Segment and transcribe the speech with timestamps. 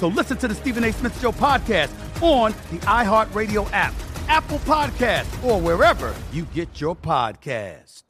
[0.00, 0.94] So listen to the Stephen A.
[0.94, 1.90] Smith Show podcast
[2.22, 3.92] on the iHeartRadio app,
[4.28, 8.04] Apple Podcast, or wherever you get your podcast.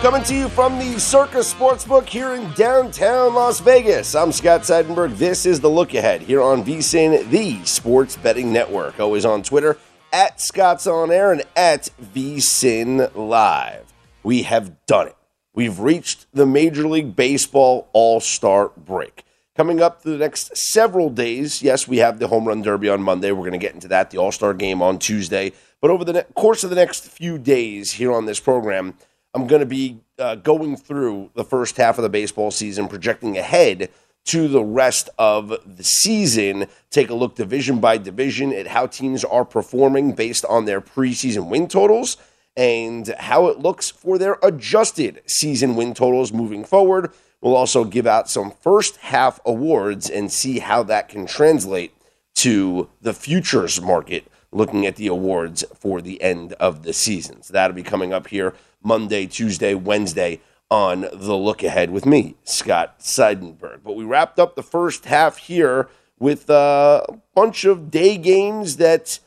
[0.00, 4.16] Coming to you from the Circa Sportsbook here in downtown Las Vegas.
[4.16, 5.16] I'm Scott Seidenberg.
[5.16, 8.98] This is the look ahead here on VSIN, the sports betting network.
[8.98, 9.78] Always on Twitter
[10.12, 13.92] at Scott's On Air and at VSIN Live.
[14.22, 15.16] We have done it.
[15.54, 19.24] We've reached the Major League Baseball All Star break.
[19.56, 23.32] Coming up the next several days, yes, we have the Home Run Derby on Monday.
[23.32, 25.52] We're going to get into that, the All Star game on Tuesday.
[25.80, 28.94] But over the ne- course of the next few days here on this program,
[29.34, 33.36] I'm going to be uh, going through the first half of the baseball season, projecting
[33.36, 33.90] ahead
[34.24, 36.66] to the rest of the season.
[36.90, 41.48] Take a look division by division at how teams are performing based on their preseason
[41.48, 42.16] win totals
[42.56, 47.12] and how it looks for their adjusted season win totals moving forward.
[47.40, 51.92] We'll also give out some first half awards and see how that can translate
[52.36, 57.42] to the futures market looking at the awards for the end of the season.
[57.42, 60.40] So that'll be coming up here Monday, Tuesday, Wednesday
[60.72, 63.80] on the look ahead with me, Scott Seidenberg.
[63.84, 69.20] But we wrapped up the first half here with a bunch of day games that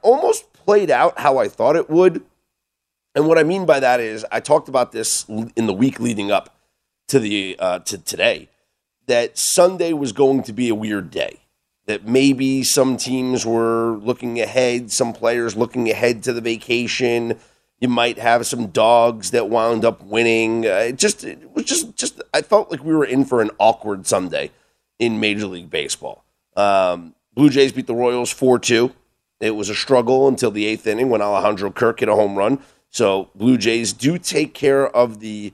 [0.00, 2.24] almost played out how I thought it would.
[3.14, 6.30] And what I mean by that is, I talked about this in the week leading
[6.30, 6.56] up
[7.08, 8.48] to the uh, to today
[9.06, 11.40] that Sunday was going to be a weird day.
[11.84, 17.38] That maybe some teams were looking ahead, some players looking ahead to the vacation
[17.80, 20.66] you might have some dogs that wound up winning.
[20.66, 23.50] Uh, it just it was just just I felt like we were in for an
[23.58, 24.50] awkward Sunday
[24.98, 26.24] in Major League Baseball.
[26.56, 28.92] Um, Blue Jays beat the Royals four two.
[29.40, 32.58] It was a struggle until the eighth inning when Alejandro Kirk hit a home run.
[32.90, 35.52] So Blue Jays do take care of the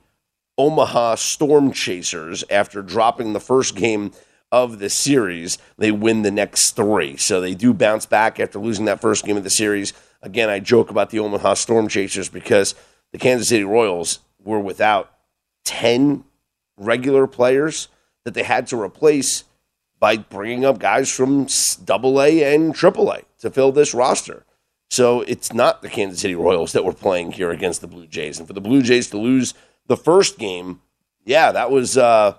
[0.56, 4.12] Omaha Storm Chasers after dropping the first game
[4.54, 5.58] of the series.
[5.76, 7.16] They win the next three.
[7.16, 9.92] So they do bounce back after losing that first game of the series.
[10.22, 12.76] Again, I joke about the Omaha Storm Chasers because
[13.10, 15.12] the Kansas City Royals were without
[15.64, 16.22] 10
[16.76, 17.88] regular players
[18.24, 19.42] that they had to replace
[19.98, 21.48] by bringing up guys from
[21.84, 24.44] Double A and Triple A to fill this roster.
[24.88, 28.38] So it's not the Kansas City Royals that were playing here against the Blue Jays,
[28.38, 29.52] and for the Blue Jays to lose
[29.88, 30.80] the first game,
[31.24, 32.34] yeah, that was uh,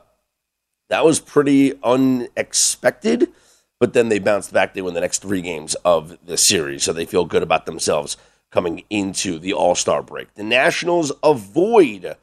[0.90, 3.32] that was pretty unexpected.
[3.80, 4.74] But then they bounced back.
[4.74, 8.16] They win the next three games of the series, so they feel good about themselves
[8.50, 10.34] coming into the All Star break.
[10.36, 12.16] The Nationals avoid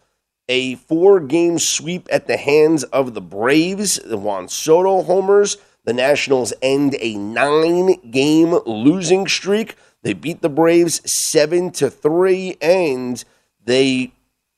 [0.49, 3.97] a four game sweep at the hands of the Braves.
[3.97, 5.59] The Juan Soto homers.
[5.85, 9.77] The Nationals end a nine game losing streak.
[10.03, 13.23] They beat the Braves seven to three, and
[13.65, 14.13] they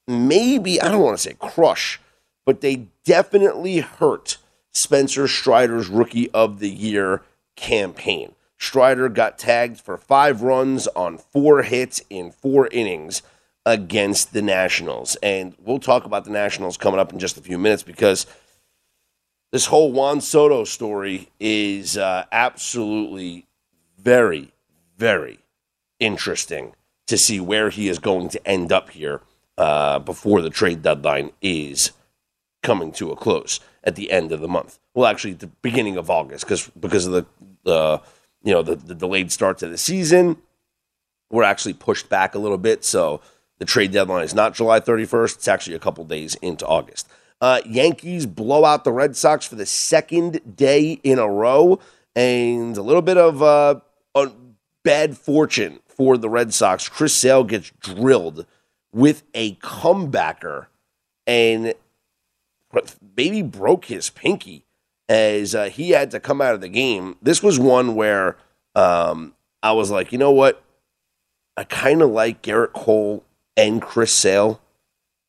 [0.06, 2.00] maybe I don't want to say crush,
[2.44, 4.38] but they definitely hurt
[4.72, 7.22] Spencer Strider's Rookie of the Year
[7.56, 8.34] campaign.
[8.58, 13.22] Strider got tagged for five runs on four hits in four innings
[13.66, 15.16] against the Nationals.
[15.22, 18.26] And we'll talk about the Nationals coming up in just a few minutes because
[19.52, 23.46] this whole Juan Soto story is uh, absolutely
[23.98, 24.52] very,
[24.96, 25.38] very
[26.00, 26.74] interesting
[27.06, 29.20] to see where he is going to end up here
[29.56, 31.92] uh, before the trade deadline is
[32.64, 34.80] coming to a close at the end of the month.
[34.94, 37.98] Well, actually, the beginning of August, because because of the uh,
[38.42, 40.38] you know the, the delayed start to the season,
[41.30, 42.84] we're actually pushed back a little bit.
[42.84, 43.20] So
[43.58, 47.08] the trade deadline is not July 31st; it's actually a couple days into August.
[47.40, 51.78] Uh, Yankees blow out the Red Sox for the second day in a row,
[52.16, 53.80] and a little bit of uh,
[54.82, 56.88] bad fortune for the Red Sox.
[56.88, 58.46] Chris Sale gets drilled
[58.92, 60.66] with a comebacker
[61.26, 61.74] and
[63.16, 64.64] maybe broke his pinky
[65.08, 67.16] as uh, he had to come out of the game.
[67.22, 68.36] This was one where
[68.74, 70.62] um, I was like, you know what?
[71.56, 73.24] I kind of like Gerrit Cole
[73.56, 74.60] and Chris Sale.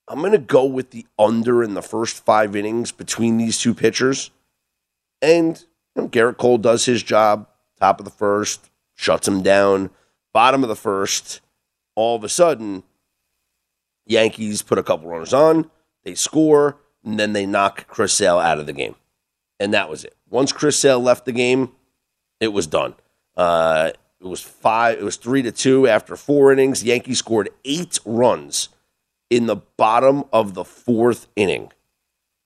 [0.08, 3.74] I'm going to go with the under in the first five innings between these two
[3.74, 4.32] pitchers.
[5.22, 5.64] And
[5.96, 7.48] you know, Gerrit Cole does his job,
[7.80, 9.90] top of the first, shuts him down,
[10.34, 11.42] bottom of the first.
[11.96, 12.84] All of a sudden,
[14.06, 15.70] Yankees put a couple runners on,
[16.04, 18.96] they score, and then they knock Chris Sale out of the game.
[19.60, 20.16] And that was it.
[20.30, 21.72] Once Chris Sale left the game,
[22.40, 22.96] it was done.
[23.38, 25.00] Uh, it was five.
[25.00, 26.84] It was three to two after four innings.
[26.84, 28.70] Yankees scored eight runs
[29.30, 31.72] in the bottom of the fourth inning.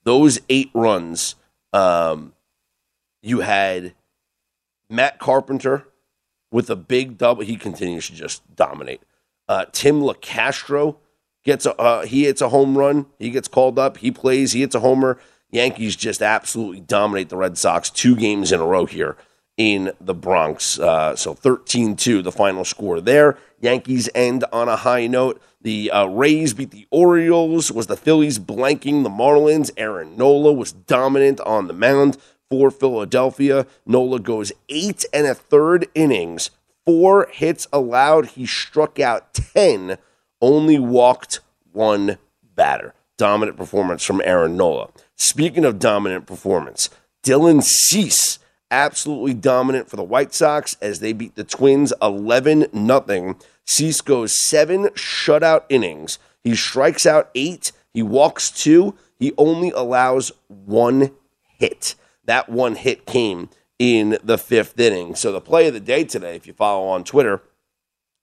[0.04, 1.36] Those eight runs,
[1.74, 2.34] um,
[3.22, 3.94] you had
[4.90, 5.88] Matt Carpenter
[6.52, 7.44] with a big double.
[7.44, 9.02] He continues to just dominate.
[9.48, 10.98] Uh, Tim Locastro
[11.44, 13.06] gets a uh, he hits a home run.
[13.18, 13.98] He gets called up.
[13.98, 14.54] He plays.
[14.54, 15.20] He hits a homer.
[15.52, 19.18] Yankees just absolutely dominate the Red Sox two games in a row here
[19.58, 20.80] in the Bronx.
[20.80, 23.38] Uh, so 13 2, the final score there.
[23.60, 25.42] Yankees end on a high note.
[25.62, 27.72] The uh, Rays beat the Orioles.
[27.72, 29.72] Was the Phillies blanking the Marlins?
[29.76, 32.18] Aaron Nola was dominant on the mound
[32.50, 33.66] for Philadelphia.
[33.86, 36.52] Nola goes eight and a third innings,
[36.86, 38.28] four hits allowed.
[38.28, 39.98] He struck out 10,
[40.42, 41.40] only walked
[41.72, 42.18] one
[42.56, 42.94] batter.
[43.18, 44.90] Dominant performance from Aaron Nola.
[45.16, 46.90] Speaking of dominant performance,
[47.24, 48.40] Dylan Cease
[48.72, 53.36] absolutely dominant for the White Sox as they beat the Twins 11 0.
[53.66, 56.20] Cease goes seven shutout innings.
[56.44, 57.72] He strikes out eight.
[57.94, 58.96] He walks two.
[59.18, 61.12] He only allows one
[61.58, 61.96] hit.
[62.26, 65.16] That one hit came in the fifth inning.
[65.16, 67.42] So the play of the day today, if you follow on Twitter,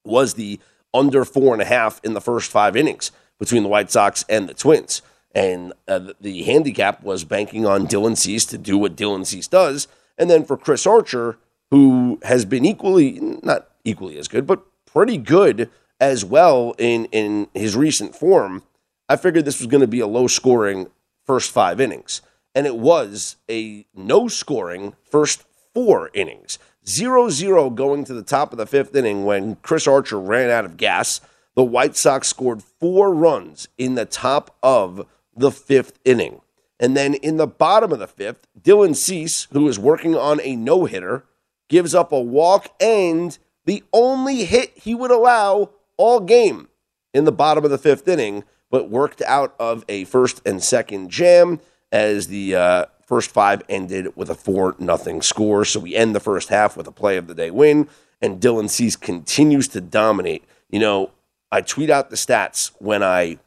[0.05, 0.61] was the
[0.97, 4.49] under four and a half in the first five innings between the White Sox and
[4.49, 5.03] the Twins.
[5.35, 9.87] And uh, the handicap was banking on Dylan Cease to do what Dylan Cease does
[10.19, 11.39] and then for Chris Archer,
[11.71, 15.71] who has been equally, not equally as good, but pretty good
[16.01, 18.63] as well in, in his recent form,
[19.09, 20.89] I figured this was going to be a low scoring
[21.25, 22.23] first five innings.
[22.55, 25.45] And it was a no scoring first
[25.75, 26.59] four innings.
[26.89, 30.65] 0 0 going to the top of the fifth inning when Chris Archer ran out
[30.65, 31.21] of gas.
[31.55, 36.41] The White Sox scored four runs in the top of the fifth inning.
[36.79, 40.55] And then in the bottom of the fifth, Dylan Cease, who is working on a
[40.57, 41.25] no hitter,
[41.69, 46.69] gives up a walk and the only hit he would allow all game
[47.13, 51.11] in the bottom of the fifth inning, but worked out of a first and second
[51.11, 51.61] jam
[51.91, 55.65] as the uh, first five ended with a 4 nothing score.
[55.65, 57.89] So we end the first half with a play of the day win,
[58.21, 60.45] and Dylan Cease continues to dominate.
[60.69, 61.13] You know,
[61.51, 63.39] I tweet out the stats when I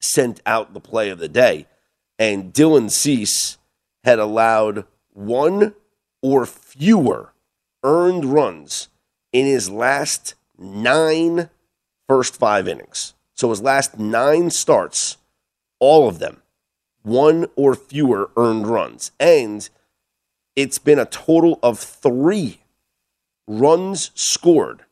[0.00, 1.66] sent out the play of the day
[2.20, 3.56] and Dylan Cease
[4.04, 4.84] had allowed
[5.14, 5.74] one
[6.22, 7.32] or fewer
[7.82, 8.88] earned runs
[9.32, 11.48] in his last nine
[12.06, 13.14] first five innings.
[13.34, 15.16] So his last nine starts,
[15.78, 16.39] all of them,
[17.02, 19.12] one or fewer earned runs.
[19.18, 19.68] And
[20.56, 22.60] it's been a total of three
[23.46, 24.84] runs scored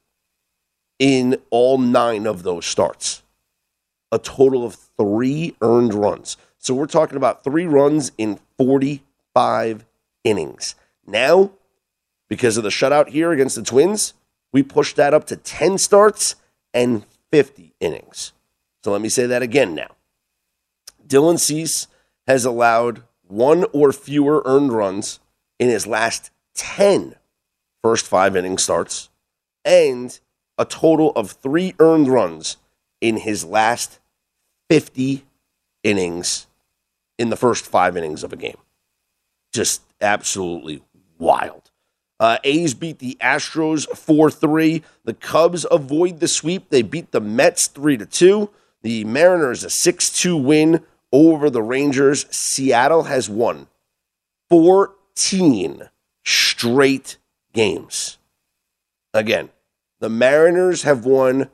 [0.98, 3.22] in all nine of those starts.
[4.10, 6.36] A total of three earned runs.
[6.58, 9.84] So we're talking about three runs in 45
[10.24, 10.74] innings.
[11.06, 11.52] Now,
[12.28, 14.14] because of the shutout here against the Twins,
[14.52, 16.36] we pushed that up to 10 starts
[16.74, 18.32] and 50 innings.
[18.82, 19.96] So let me say that again now.
[21.06, 21.86] Dylan Cease
[22.28, 25.18] has allowed one or fewer earned runs
[25.58, 27.16] in his last 10
[27.82, 29.08] first five inning starts
[29.64, 30.20] and
[30.58, 32.58] a total of three earned runs
[33.00, 33.98] in his last
[34.68, 35.24] 50
[35.82, 36.46] innings
[37.18, 38.58] in the first five innings of a game.
[39.52, 40.82] Just absolutely
[41.18, 41.70] wild.
[42.20, 44.82] Uh, A's beat the Astros 4 3.
[45.04, 46.68] The Cubs avoid the sweep.
[46.68, 48.50] They beat the Mets 3 2.
[48.82, 52.26] The Mariners, a 6 2 win over the Rangers.
[52.30, 53.68] Seattle has won
[54.50, 55.88] 14
[56.24, 57.18] straight
[57.52, 58.18] games.
[59.14, 59.50] Again,
[60.00, 61.50] the Mariners have won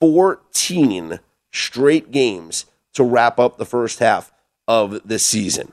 [0.00, 4.32] 14 straight games to wrap up the first half
[4.68, 5.72] of the season.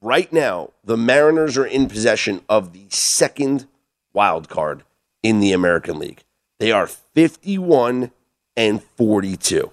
[0.00, 3.66] Right now, the Mariners are in possession of the second
[4.12, 4.84] wild card
[5.22, 6.24] in the American League.
[6.58, 8.10] They are 51
[8.56, 9.70] and 42.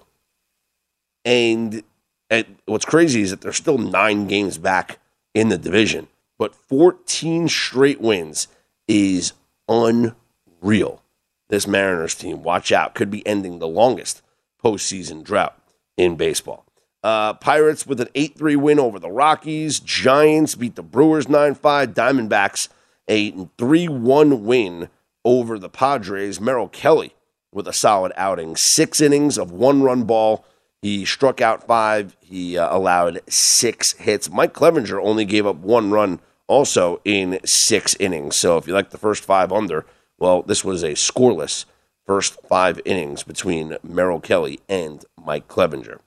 [1.26, 1.84] And,
[2.30, 5.00] and what's crazy is that they're still nine games back
[5.34, 6.08] in the division,
[6.38, 8.48] but 14 straight wins
[8.88, 9.34] is
[9.68, 11.02] unreal.
[11.50, 14.22] This Mariners team, watch out, could be ending the longest
[14.64, 15.58] postseason drought
[15.98, 16.66] in baseball.
[17.04, 19.80] Uh, Pirates with an 8 3 win over the Rockies.
[19.80, 21.94] Giants beat the Brewers 9 5.
[21.94, 22.68] Diamondbacks
[23.08, 24.90] a 3 1 win
[25.24, 26.42] over the Padres.
[26.42, 27.16] Merrill Kelly
[27.54, 28.56] with a solid outing.
[28.56, 30.46] Six innings of one run ball.
[30.82, 32.16] He struck out five.
[32.22, 34.30] He uh, allowed six hits.
[34.30, 38.36] Mike Clevinger only gave up one run also in six innings.
[38.38, 39.86] So if you like the first five under,
[40.18, 41.66] well, this was a scoreless
[42.06, 46.00] first five innings between Merrill Kelly and Mike Clevinger.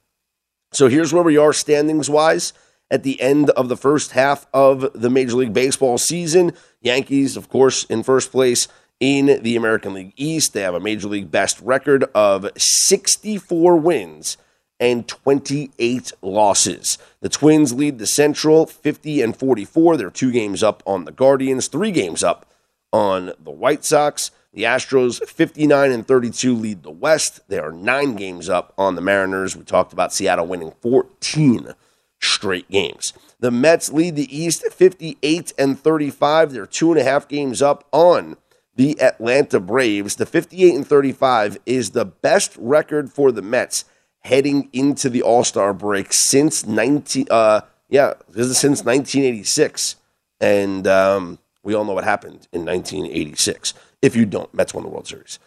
[0.72, 2.52] So here's where we are standings wise
[2.90, 6.54] at the end of the first half of the Major League Baseball season.
[6.80, 10.54] Yankees, of course, in first place in the American League East.
[10.54, 14.36] They have a Major League best record of 64 wins
[14.82, 16.98] and 28 losses.
[17.20, 19.96] The Twins lead the Central 50 and 44.
[19.96, 22.46] They're two games up on the Guardians, three games up
[22.92, 24.32] on the White Sox.
[24.52, 27.48] The Astros 59 and 32 lead the West.
[27.48, 29.56] They are nine games up on the Mariners.
[29.56, 31.74] We talked about Seattle winning 14
[32.20, 33.12] straight games.
[33.38, 36.52] The Mets lead the East 58 and 35.
[36.52, 38.36] They're two and a half games up on
[38.74, 40.16] the Atlanta Braves.
[40.16, 43.84] The 58 and 35 is the best record for the Mets
[44.24, 47.26] heading into the All Star break since 19.
[47.30, 49.96] Uh, yeah, this is since 1986,
[50.40, 53.74] and um, we all know what happened in 1986.
[54.00, 55.38] If you don't, Mets won the World Series.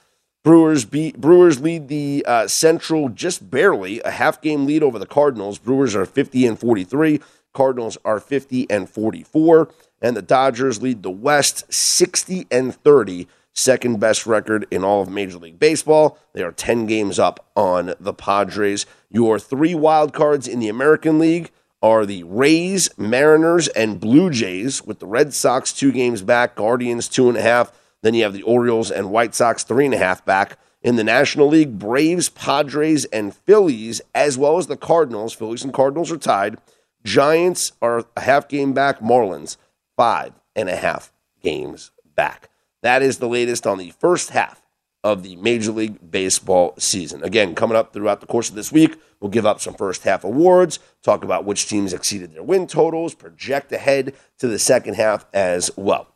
[0.44, 5.08] Brewers beat Brewers lead the uh, Central just barely, a half game lead over the
[5.08, 5.58] Cardinals.
[5.58, 7.20] Brewers are 50 and 43.
[7.52, 9.70] Cardinals are 50 and 44,
[10.02, 15.10] and the Dodgers lead the West 60 and 30, second best record in all of
[15.10, 16.20] Major League Baseball.
[16.34, 18.86] They are 10 games up on the Padres.
[19.10, 24.84] Your three wild cards in the American League are the Rays, Mariners, and Blue Jays,
[24.84, 27.72] with the Red Sox two games back, Guardians two and a half.
[28.02, 30.58] Then you have the Orioles and White Sox three and a half back.
[30.82, 35.34] In the National League, Braves, Padres, and Phillies, as well as the Cardinals.
[35.34, 36.58] Phillies and Cardinals are tied.
[37.04, 39.00] Giants are a half game back.
[39.00, 39.58] Marlins,
[39.96, 42.50] five and a half games back.
[42.86, 44.62] That is the latest on the first half
[45.04, 47.24] of the Major League Baseball season.
[47.24, 50.24] Again, coming up throughout the course of this week, we'll give up some first half
[50.24, 55.26] awards, talk about which teams exceeded their win totals, project ahead to the second half
[55.34, 56.14] as well.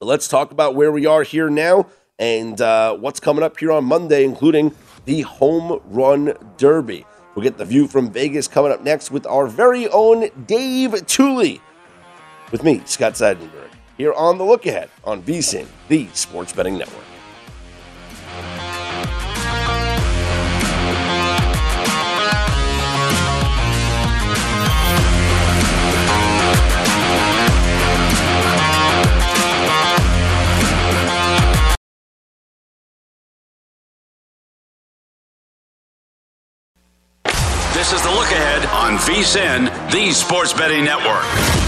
[0.00, 1.88] But let's talk about where we are here now
[2.18, 4.74] and uh, what's coming up here on Monday, including
[5.04, 7.04] the Home Run Derby.
[7.34, 11.60] We'll get the view from Vegas coming up next with our very own Dave Tuley.
[12.50, 13.67] With me, Scott Seidenberg,
[13.98, 17.04] here on The Look Ahead on VSIN, the Sports Betting Network.
[37.74, 41.67] This is the look ahead on VSIN, the Sports Betting Network.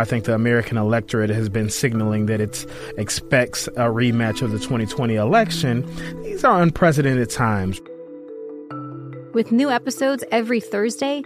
[0.00, 2.64] I think the American electorate has been signaling that it
[2.96, 5.84] expects a rematch of the 2020 election.
[6.22, 7.80] These are unprecedented times.
[9.34, 11.24] With new episodes every Thursday,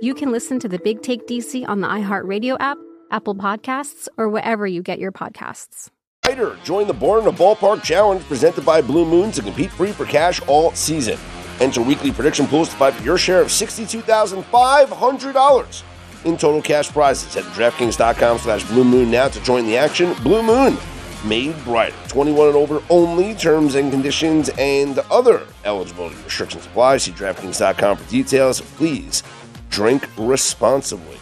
[0.00, 2.78] you can listen to the Big Take DC on the iHeartRadio app,
[3.10, 5.88] Apple Podcasts, or wherever you get your podcasts.
[6.24, 9.90] Writer, join the Born in a Ballpark Challenge presented by Blue Moon to compete free
[9.90, 11.18] for cash all season.
[11.58, 15.82] Enter weekly prediction pools to fight for your share of $62,500
[16.24, 17.34] in total cash prizes.
[17.34, 20.14] Head to DraftKings.com slash Blue Moon now to join the action.
[20.22, 20.76] Blue Moon,
[21.24, 21.96] made brighter.
[22.08, 23.34] 21 and over only.
[23.34, 26.98] Terms and conditions and other eligibility restrictions apply.
[26.98, 28.60] See DraftKings.com for details.
[28.60, 29.22] Please
[29.70, 31.18] drink responsibly.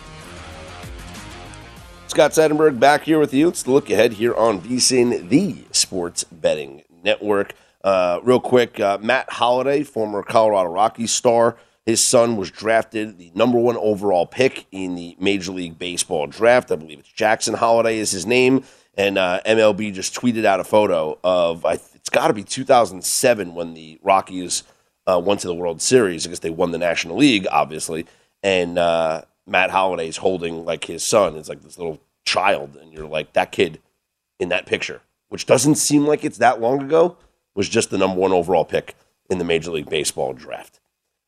[2.09, 3.49] Scott Seidenberg back here with you.
[3.49, 7.55] It's the look ahead here on VSIN, the Sports Betting Network.
[7.85, 11.57] Uh, real quick, uh, Matt Holliday, former Colorado Rockies star,
[11.91, 16.71] his son was drafted the number one overall pick in the Major League Baseball draft.
[16.71, 18.63] I believe it's Jackson Holliday is his name.
[18.97, 23.75] And uh, MLB just tweeted out a photo of, it's got to be 2007 when
[23.75, 24.63] the Rockies
[25.07, 26.27] uh, went to the World Series.
[26.27, 28.07] I guess they won the National League, obviously.
[28.43, 29.71] And uh, Matt
[30.01, 31.37] is holding like his son.
[31.37, 32.77] It's like this little child.
[32.77, 33.81] And you're like, that kid
[34.39, 37.17] in that picture, which doesn't seem like it's that long ago,
[37.57, 38.95] was just the number one overall pick
[39.29, 40.80] in the Major League Baseball draft.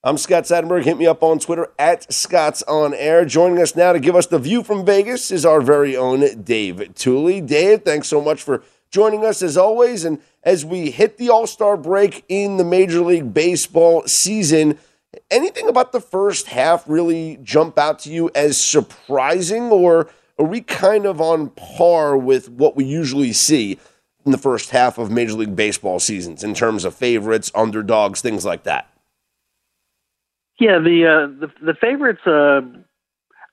[0.04, 0.82] I'm Scott Seidenberg.
[0.82, 3.24] Hit me up on Twitter at Scott's On Air.
[3.24, 6.78] Joining us now to give us the view from Vegas is our very own Dave
[6.94, 7.46] Tuley.
[7.46, 10.04] Dave, thanks so much for joining us as always.
[10.04, 14.76] And as we hit the All Star break in the Major League Baseball season,
[15.30, 20.62] anything about the first half really jump out to you as surprising, or are we
[20.62, 23.78] kind of on par with what we usually see
[24.26, 28.44] in the first half of Major League Baseball seasons in terms of favorites, underdogs, things
[28.44, 28.91] like that?
[30.62, 32.24] Yeah, the uh, the the favorites.
[32.24, 32.60] Uh,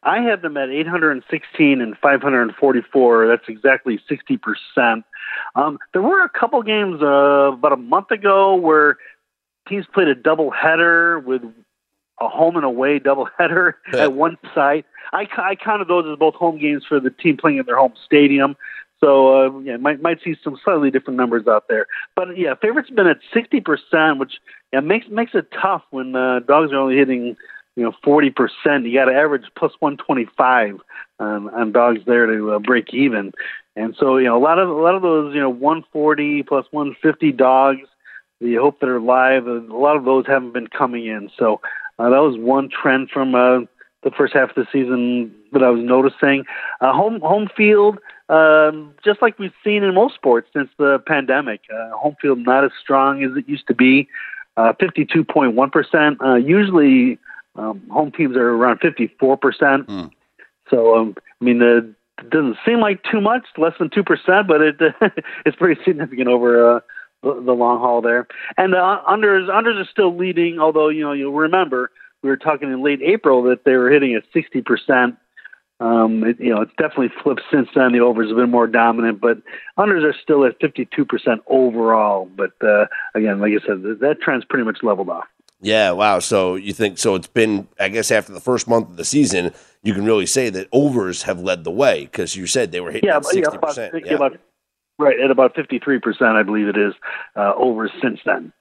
[0.03, 3.27] I have them at 816 and 544.
[3.27, 5.05] That's exactly 60 percent.
[5.55, 8.97] Um, there were a couple games uh, about a month ago where
[9.67, 11.41] teams played a double header with
[12.21, 14.85] a home and away double header at one site.
[15.11, 17.93] I, I counted those as both home games for the team playing in their home
[18.05, 18.55] stadium.
[18.99, 21.87] So uh, yeah, might might see some slightly different numbers out there.
[22.15, 24.33] But yeah, favorites been at sixty percent, which
[24.73, 27.37] yeah makes makes it tough when uh, dogs are only hitting
[27.75, 28.85] you know forty percent.
[28.85, 30.79] You got to average plus one twenty five
[31.19, 33.31] on, on dogs there to uh, break even.
[33.75, 36.43] And so you know a lot of a lot of those you know one forty
[36.43, 37.87] plus one fifty dogs.
[38.41, 39.47] The hope that are live.
[39.47, 41.29] A lot of those haven't been coming in.
[41.37, 41.61] So
[41.99, 43.59] uh, that was one trend from uh,
[44.03, 46.45] the first half of the season that I was noticing.
[46.79, 51.61] Uh, home home field um, just like we've seen in most sports since the pandemic.
[51.73, 54.07] Uh, home field not as strong as it used to be.
[54.55, 56.21] Uh, 52.1%.
[56.21, 57.17] Uh, usually,
[57.55, 59.17] um, home teams are around 54%.
[59.19, 60.11] Mm.
[60.69, 64.61] So, um, I mean, the, it doesn't seem like too much, less than 2%, but
[64.61, 64.75] it
[65.45, 66.79] it's pretty significant over uh,
[67.23, 68.27] the, the long haul there.
[68.57, 72.71] And the unders, unders are still leading, although, you know, you'll remember we were talking
[72.71, 75.17] in late April that they were hitting at 60%.
[75.79, 77.93] Um, it, you know, it's definitely flipped since then.
[77.93, 79.37] The overs have been more dominant, but
[79.77, 82.29] unders are still at 52% overall.
[82.35, 85.25] But uh, again, like I said, that trend's pretty much leveled off.
[85.61, 86.19] Yeah, wow.
[86.19, 87.15] So you think so?
[87.15, 90.49] It's been, I guess, after the first month of the season, you can really say
[90.49, 93.59] that overs have led the way because you said they were hitting yeah, sixty yeah,
[93.59, 94.05] percent.
[94.05, 94.39] Yeah, about,
[94.97, 96.93] right at about fifty three percent, I believe it is
[97.35, 98.53] uh, overs since then.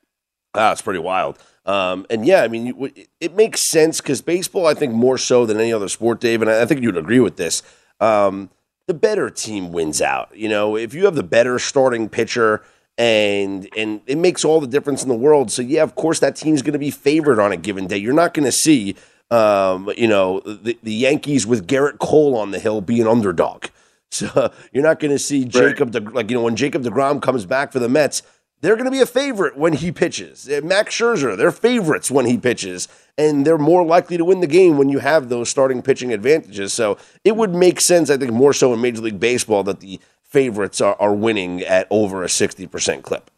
[0.55, 1.39] Wow, it's pretty wild.
[1.67, 5.61] Um, and yeah, I mean, it makes sense because baseball, I think, more so than
[5.61, 7.63] any other sport, Dave, and I think you'd agree with this.
[8.01, 8.51] Um,
[8.87, 10.35] the better team wins out.
[10.35, 12.63] You know, if you have the better starting pitcher,
[12.97, 15.51] and and it makes all the difference in the world.
[15.51, 17.99] So yeah, of course, that team's going to be favored on a given day.
[17.99, 18.97] You're not going to see,
[19.31, 23.67] um, you know, the, the Yankees with Gerrit Cole on the hill be an underdog.
[24.11, 26.03] So you're not going to see Jacob, right.
[26.03, 28.23] De, like you know, when Jacob Degrom comes back for the Mets
[28.61, 30.49] they're going to be a favorite when he pitches.
[30.49, 34.47] Uh, Max Scherzer, they're favorites when he pitches, and they're more likely to win the
[34.47, 36.73] game when you have those starting pitching advantages.
[36.73, 40.01] So it would make sense, I think, more so in Major League Baseball that the
[40.23, 43.31] favorites are, are winning at over a 60% clip.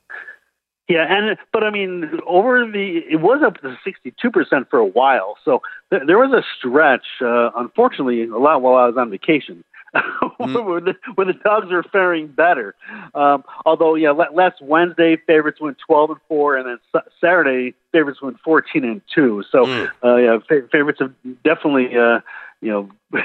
[0.89, 4.81] Yeah, and but I mean, over the it was up to sixty two percent for
[4.81, 5.37] a while.
[5.45, 7.07] So th- there was a stretch.
[7.23, 9.63] Uh, unfortunately, a lot while I was on vacation
[10.41, 10.65] mm.
[10.65, 12.75] where, the, where the dogs are faring better.
[13.15, 18.39] Um, although, yeah, last Wednesday favorites went 12 and four, and then Saturday favorites went
[18.45, 19.45] 14 and two.
[19.51, 19.91] So, mm.
[20.05, 21.97] uh, yeah, fa- favorites have definitely.
[21.97, 22.21] Uh,
[22.63, 22.91] you know,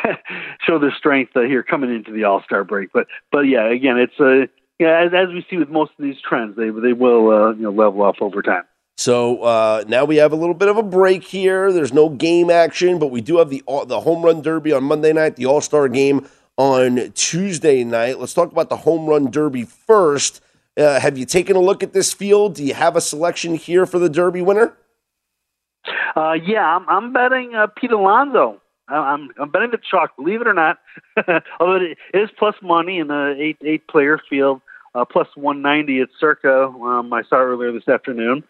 [0.66, 3.98] show their strength uh, here coming into the All Star break, but but yeah, again,
[3.98, 4.46] it's a uh,
[4.80, 7.64] yeah, as, as we see with most of these trends, they they will uh, you
[7.64, 8.64] know level off over time.
[8.98, 11.72] So uh, now we have a little bit of a break here.
[11.72, 15.14] There's no game action, but we do have the the home run derby on Monday
[15.14, 18.20] night, the All Star game on Tuesday night.
[18.20, 20.42] Let's talk about the home run derby first.
[20.78, 22.56] Uh, have you taken a look at this field?
[22.56, 24.74] Do you have a selection here for the derby winner?
[26.16, 28.62] Uh, yeah, I'm, I'm betting uh, Pete Alonso.
[28.88, 30.78] I'm, I'm betting the chalk, believe it or not.
[31.60, 34.62] Although it is plus money in the eight eight player field,
[34.94, 36.68] uh, plus 190 at Circa.
[36.68, 38.44] Um, I saw earlier this afternoon.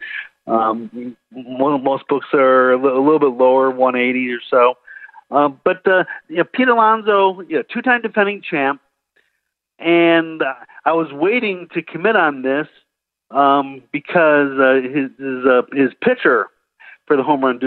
[0.46, 4.74] Um, most books are a little bit lower, 180 or so.
[5.30, 8.80] Um, but uh, you know, Pete Alonso, you know, two-time defending champ,
[9.78, 12.68] and uh, I was waiting to commit on this
[13.30, 16.48] um, because uh, his his, uh, his pitcher
[17.06, 17.58] for the home run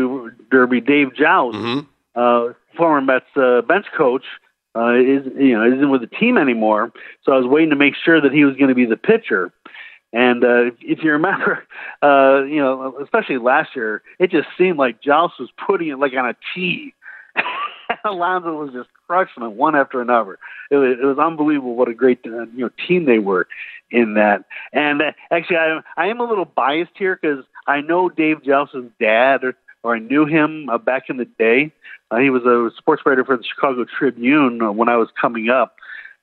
[0.51, 1.79] derby, Dave Jauss, mm-hmm.
[2.15, 4.25] uh, former Mets uh, bench coach,
[4.75, 6.91] uh, is you know isn't with the team anymore.
[7.23, 9.51] So I was waiting to make sure that he was going to be the pitcher.
[10.11, 11.63] And uh, if you remember,
[12.01, 16.13] uh, you know, especially last year, it just seemed like Jauss was putting it like
[16.13, 16.93] on a tee.
[18.05, 20.37] Alonso was just crushing them one after another.
[20.71, 23.47] It was, it was unbelievable what a great uh, you know team they were
[23.91, 24.45] in that.
[24.73, 28.89] And uh, actually, I I am a little biased here because I know Dave Jauss's
[28.99, 31.71] dad, or, or I knew him uh, back in the day.
[32.11, 35.49] Uh, he was a sports writer for the Chicago Tribune uh, when I was coming
[35.49, 35.75] up,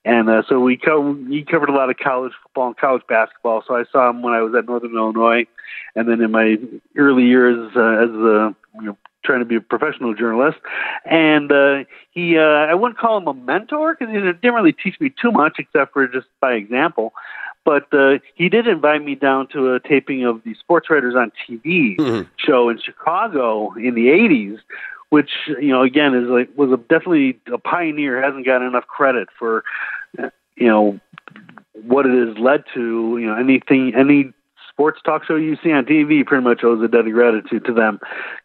[0.05, 3.63] and uh, so we co- he covered a lot of college football and college basketball.
[3.67, 5.47] So I saw him when I was at Northern Illinois,
[5.95, 6.57] and then in my
[6.97, 10.59] early years uh, as a you know, trying to be a professional journalist.
[11.05, 14.99] And uh, he, uh, I wouldn't call him a mentor because he didn't really teach
[15.01, 17.13] me too much except for just by example.
[17.65, 21.33] But uh, he did invite me down to a taping of the Sports Writers on
[21.49, 22.29] TV mm-hmm.
[22.37, 24.59] show in Chicago in the '80s,
[25.11, 28.23] which you know again is like was a, definitely a pioneer.
[28.23, 29.65] Hasn't gotten enough credit for
[30.17, 31.01] you know
[31.73, 33.19] what it has led to.
[33.19, 34.33] You know anything any
[34.77, 37.73] sports talk show you see on TV pretty much owes a debt of gratitude to
[37.73, 37.99] them.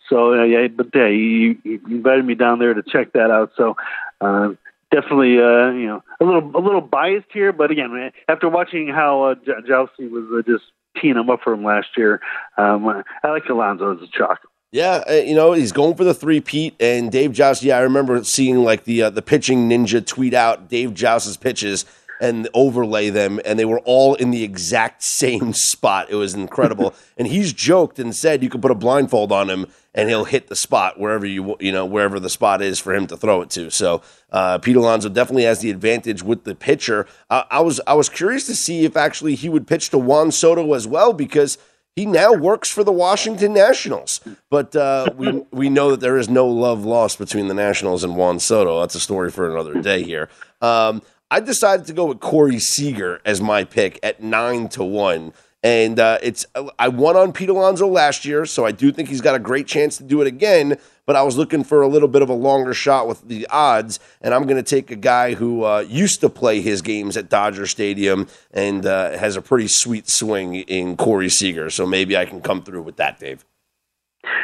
[0.09, 3.51] So uh, yeah, but yeah, he, he invited me down there to check that out.
[3.57, 3.75] So
[4.21, 4.51] uh,
[4.91, 9.23] definitely, uh, you know, a little a little biased here, but again, after watching how
[9.23, 10.63] uh, Jousey was uh, just
[11.01, 12.21] teeing him up for him last year,
[12.57, 14.39] um, I like Alonso as a chalk.
[14.71, 17.61] Yeah, uh, you know he's going for the three Pete and Dave Jauss.
[17.61, 21.83] Yeah, I remember seeing like the uh, the pitching ninja tweet out Dave Jauss's pitches
[22.21, 26.09] and overlay them, and they were all in the exact same spot.
[26.09, 26.93] It was incredible.
[27.17, 30.47] and he's joked and said you could put a blindfold on him and he'll hit
[30.47, 33.49] the spot wherever you you know wherever the spot is for him to throw it
[33.49, 33.69] to.
[33.69, 37.07] So uh, Pete Alonso definitely has the advantage with the pitcher.
[37.29, 40.31] Uh, I was I was curious to see if actually he would pitch to Juan
[40.31, 41.57] Soto as well because
[41.95, 44.21] he now works for the Washington Nationals.
[44.49, 48.15] But uh, we we know that there is no love lost between the Nationals and
[48.15, 48.79] Juan Soto.
[48.79, 50.29] That's a story for another day here.
[50.61, 55.31] Um, I decided to go with Corey Seager as my pick at nine to one.
[55.63, 56.45] And uh, it's
[56.77, 59.65] I won on Pete Alonso last year, so I do think he's got a great
[59.65, 60.77] chance to do it again.
[61.05, 63.99] But I was looking for a little bit of a longer shot with the odds,
[64.21, 67.29] and I'm going to take a guy who uh, used to play his games at
[67.29, 71.69] Dodger Stadium and uh, has a pretty sweet swing in Corey Seager.
[71.69, 73.45] So maybe I can come through with that, Dave.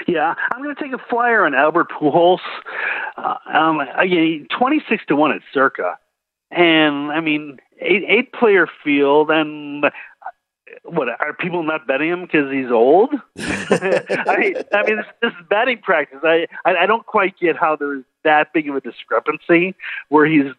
[0.08, 2.40] Yeah, I'm going to take a flyer on Albert Pujols.
[3.18, 5.98] Uh, um, again, 26 to one at Circa.
[6.52, 9.86] And I mean, eight eight player field, and
[10.84, 13.14] what are people not betting him because he's old?
[13.38, 16.20] I, I mean, this, this is betting practice.
[16.24, 19.76] I, I I don't quite get how there's that big of a discrepancy
[20.10, 20.54] where he's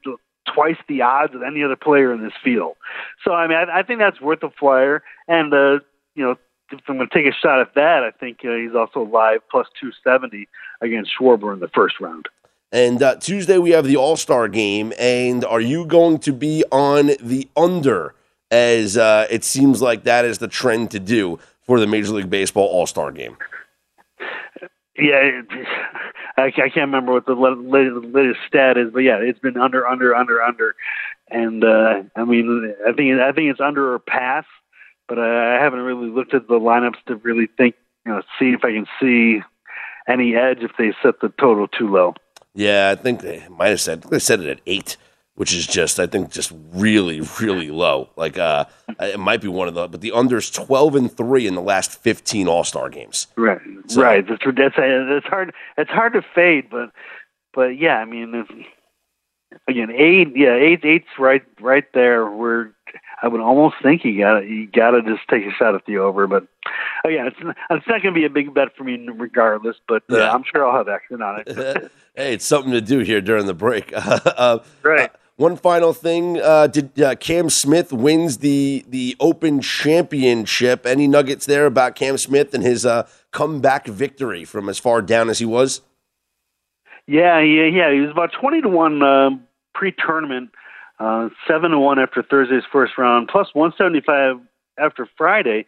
[0.52, 2.76] twice the odds of any other player in this field.
[3.24, 5.02] So I mean, I, I think that's worth a flyer.
[5.26, 5.80] And uh,
[6.14, 6.36] you know,
[6.70, 9.40] if I'm going to take a shot at that, I think uh, he's also live
[9.50, 10.48] plus 270
[10.80, 12.28] against Schwarber in the first round.
[12.70, 14.92] And uh, Tuesday we have the All Star game.
[14.98, 18.14] And are you going to be on the under?
[18.50, 22.30] As uh, it seems like that is the trend to do for the Major League
[22.30, 23.36] Baseball All Star game.
[24.98, 25.42] Yeah,
[26.36, 30.42] I, can't remember what the latest stat is, but yeah, it's been under, under, under,
[30.42, 30.74] under,
[31.30, 34.44] and uh, I mean, I think I think it's under or pass,
[35.08, 37.74] but I haven't really looked at the lineups to really think,
[38.06, 39.42] you know, see if I can see
[40.08, 42.14] any edge if they set the total too low.
[42.58, 44.96] Yeah, I think they might have said they said it at eight,
[45.36, 48.10] which is just I think just really really low.
[48.16, 48.64] Like uh,
[48.98, 52.02] it might be one of the, but the unders twelve and three in the last
[52.02, 53.28] fifteen All Star games.
[53.36, 54.26] Right, so, right.
[54.26, 55.54] That's that's it's hard.
[55.76, 56.90] It's hard to fade, but
[57.54, 58.44] but yeah, I mean,
[59.68, 62.28] again, eight, yeah, eight, eight's right right there.
[62.28, 62.72] We're
[63.22, 65.98] I would almost think you got you got to just take a shot at the
[65.98, 66.26] over.
[66.26, 66.46] But
[67.04, 67.36] again, it's
[67.70, 69.76] it's not going to be a big bet for me regardless.
[69.86, 70.32] But uh, yeah.
[70.32, 71.92] I'm sure I'll have action on it.
[72.18, 73.92] hey, it's something to do here during the break.
[73.96, 75.10] uh, right.
[75.36, 80.84] one final thing: uh, Did uh, Cam Smith wins the the Open Championship?
[80.84, 85.30] Any nuggets there about Cam Smith and his uh, comeback victory from as far down
[85.30, 85.80] as he was?
[87.06, 87.92] Yeah, yeah, yeah.
[87.92, 90.50] He was about twenty to one um, pre-tournament,
[90.98, 94.40] uh, seven to one after Thursday's first round, plus 175
[94.76, 95.66] after Friday.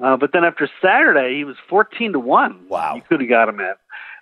[0.00, 2.66] Uh, but then after Saturday, he was 14 to one.
[2.68, 3.78] Wow, you could have got him at.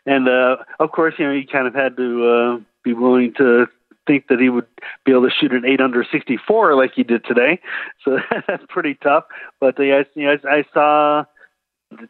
[0.06, 3.66] And uh, of course, you know, you kind of had to uh, be willing to
[4.06, 4.66] think that he would
[5.04, 7.60] be able to shoot an eight under 64 like he did today.
[8.04, 9.24] So that's pretty tough.
[9.60, 11.24] But uh, you know, I, I saw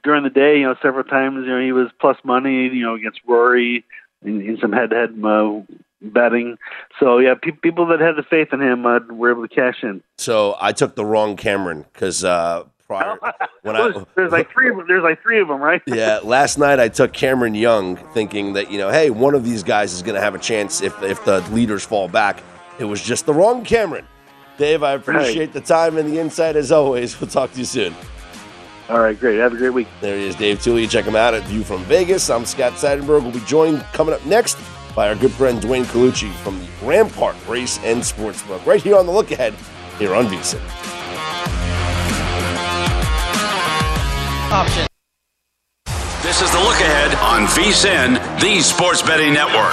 [0.05, 2.95] during the day, you know, several times, you know, he was plus money, you know,
[2.95, 3.85] against Rory
[4.25, 5.63] in, in some head-to-head uh,
[6.03, 6.59] betting.
[6.99, 9.83] So yeah, pe- people that had the faith in him uh, were able to cash
[9.83, 10.03] in.
[10.19, 13.17] So I took the wrong Cameron because uh, prior
[13.63, 15.81] when I there's like three of them, there's like three of them, right?
[15.87, 19.63] yeah, last night I took Cameron Young, thinking that you know, hey, one of these
[19.63, 22.43] guys is going to have a chance if if the leaders fall back.
[22.81, 24.07] It was just the wrong Cameron.
[24.59, 27.19] Dave, I appreciate the time and the insight as always.
[27.21, 27.95] We'll talk to you soon.
[28.89, 29.39] All right, great.
[29.39, 29.87] Have a great week.
[30.01, 30.91] There he is, Dave Tuley.
[30.91, 32.29] Check him out at View from Vegas.
[32.29, 33.23] I'm Scott Seidenberg.
[33.23, 34.59] We'll be joined coming up next
[34.97, 39.07] by our good friend Duane Colucci from the Rampart Race and Sportsbook, right here on
[39.07, 39.55] the Look Ahead
[39.99, 41.00] here on VSIN.
[44.53, 44.85] Option.
[46.23, 49.73] This is the look ahead on VSIN, the Sports Betting Network.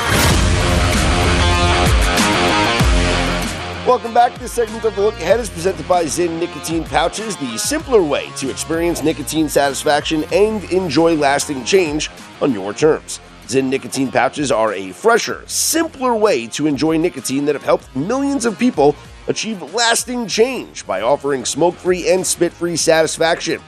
[3.87, 4.37] Welcome back.
[4.37, 8.29] This segment of the Look Ahead is presented by Zyn Nicotine Pouches, the simpler way
[8.35, 13.19] to experience nicotine satisfaction and enjoy lasting change on your terms.
[13.47, 18.45] Zyn nicotine pouches are a fresher, simpler way to enjoy nicotine that have helped millions
[18.45, 18.95] of people
[19.27, 23.59] achieve lasting change by offering smoke free and spit free satisfaction.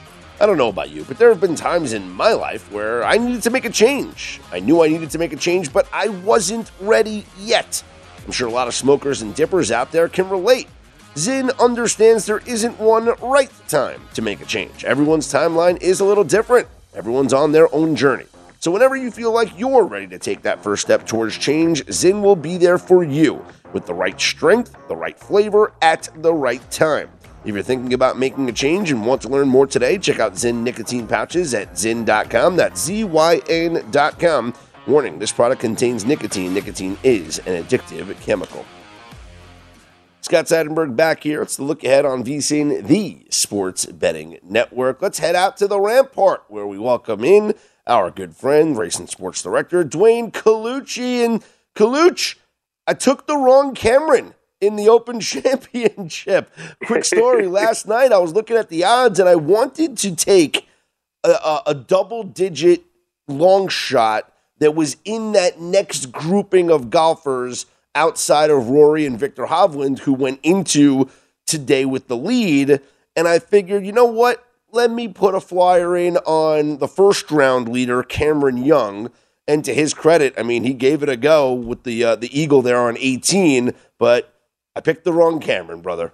[0.41, 3.17] I don't know about you, but there have been times in my life where I
[3.17, 4.39] needed to make a change.
[4.53, 7.83] I knew I needed to make a change, but I wasn't ready yet.
[8.25, 10.69] I'm sure a lot of smokers and dippers out there can relate.
[11.15, 14.85] Zyn understands there isn't one right time to make a change.
[14.85, 18.25] Everyone's timeline is a little different, everyone's on their own journey.
[18.61, 22.21] So, whenever you feel like you're ready to take that first step towards change, Zyn
[22.21, 26.61] will be there for you with the right strength, the right flavor, at the right
[26.71, 27.09] time.
[27.45, 30.33] If you're thinking about making a change and want to learn more today, check out
[30.33, 32.57] Zyn nicotine pouches at zyn.com.
[32.57, 34.53] That's Z Y N.com.
[34.87, 36.53] Warning this product contains nicotine.
[36.53, 38.65] Nicotine is an addictive chemical.
[40.21, 41.41] Scott Seidenberg back here.
[41.41, 45.01] It's the look ahead on VSIN, the sports betting network.
[45.01, 47.53] Let's head out to the Rampart where we welcome in
[47.87, 51.23] our good friend, racing sports director, Duane Colucci.
[51.23, 52.35] And Colucci,
[52.85, 56.51] I took the wrong Cameron in the Open Championship.
[56.85, 60.67] Quick story last night, I was looking at the odds and I wanted to take
[61.23, 62.83] a, a, a double digit
[63.27, 69.45] long shot that was in that next grouping of golfers outside of Rory and Viktor
[69.45, 71.09] Hovland, who went into
[71.45, 72.81] today with the lead.
[73.15, 74.45] And I figured, you know what?
[74.71, 79.09] Let me put a flyer in on the first round leader, Cameron Young.
[79.47, 82.39] And to his credit, I mean, he gave it a go with the uh, the
[82.39, 84.31] eagle there on 18, but
[84.79, 86.13] I picked the wrong Cameron, brother.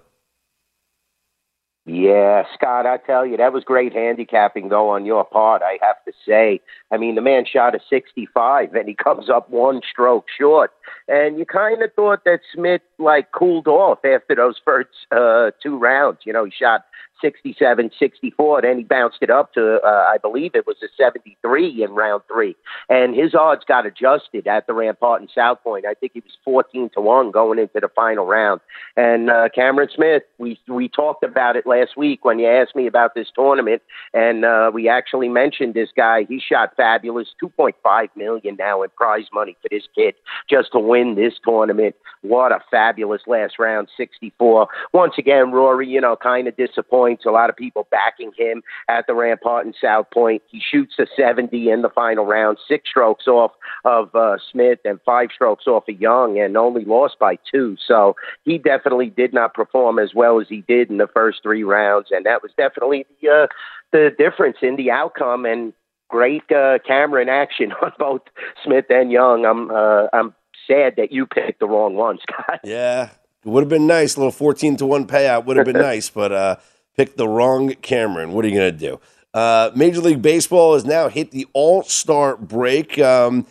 [1.84, 6.02] Yeah, Scott, I tell you, that was great handicapping, though, on your part, I have
[6.04, 6.60] to say.
[6.90, 10.72] I mean, the man shot a 65 and he comes up one stroke short.
[11.06, 15.78] And you kind of thought that Smith, like, cooled off after those first uh, two
[15.78, 16.18] rounds.
[16.24, 16.86] You know, he shot
[17.20, 18.62] 67, 64.
[18.62, 22.22] Then he bounced it up to, uh, I believe it was a 73 in round
[22.30, 22.56] three.
[22.88, 25.86] And his odds got adjusted at the Rampart and South Point.
[25.86, 28.60] I think he was 14 to 1 going into the final round.
[28.96, 32.86] And uh, Cameron Smith, we, we talked about it last week when you asked me
[32.86, 33.82] about this tournament.
[34.12, 36.24] And uh, we actually mentioned this guy.
[36.28, 40.14] He shot fabulous, 2.5 million now in prize money for this kid
[40.48, 41.94] just to win this tournament.
[42.22, 44.68] What a fabulous last round, 64.
[44.92, 47.24] Once again, Rory, you know, kind of disappointed points.
[47.24, 50.42] A lot of people backing him at the Rampart and South Point.
[50.48, 53.52] He shoots a 70 in the final round, six strokes off
[53.84, 57.76] of uh, Smith and five strokes off of Young, and only lost by two.
[57.86, 61.62] So he definitely did not perform as well as he did in the first three
[61.62, 63.46] rounds, and that was definitely the uh,
[63.92, 65.46] the difference in the outcome.
[65.46, 65.72] And
[66.08, 68.22] great uh, camera in action on both
[68.64, 69.44] Smith and Young.
[69.44, 70.34] I'm uh, I'm
[70.66, 72.60] sad that you picked the wrong one, Scott.
[72.64, 73.10] Yeah,
[73.46, 74.16] it would have been nice.
[74.16, 76.56] A little 14 to 1 payout would have been nice, but uh,
[76.96, 78.32] picked the wrong Cameron.
[78.32, 79.00] What are you going to do?
[79.34, 82.98] Uh, Major League Baseball has now hit the All Star break.
[82.98, 83.46] Um,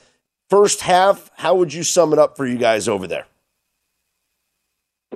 [0.50, 3.28] first half, how would you sum it up for you guys over there?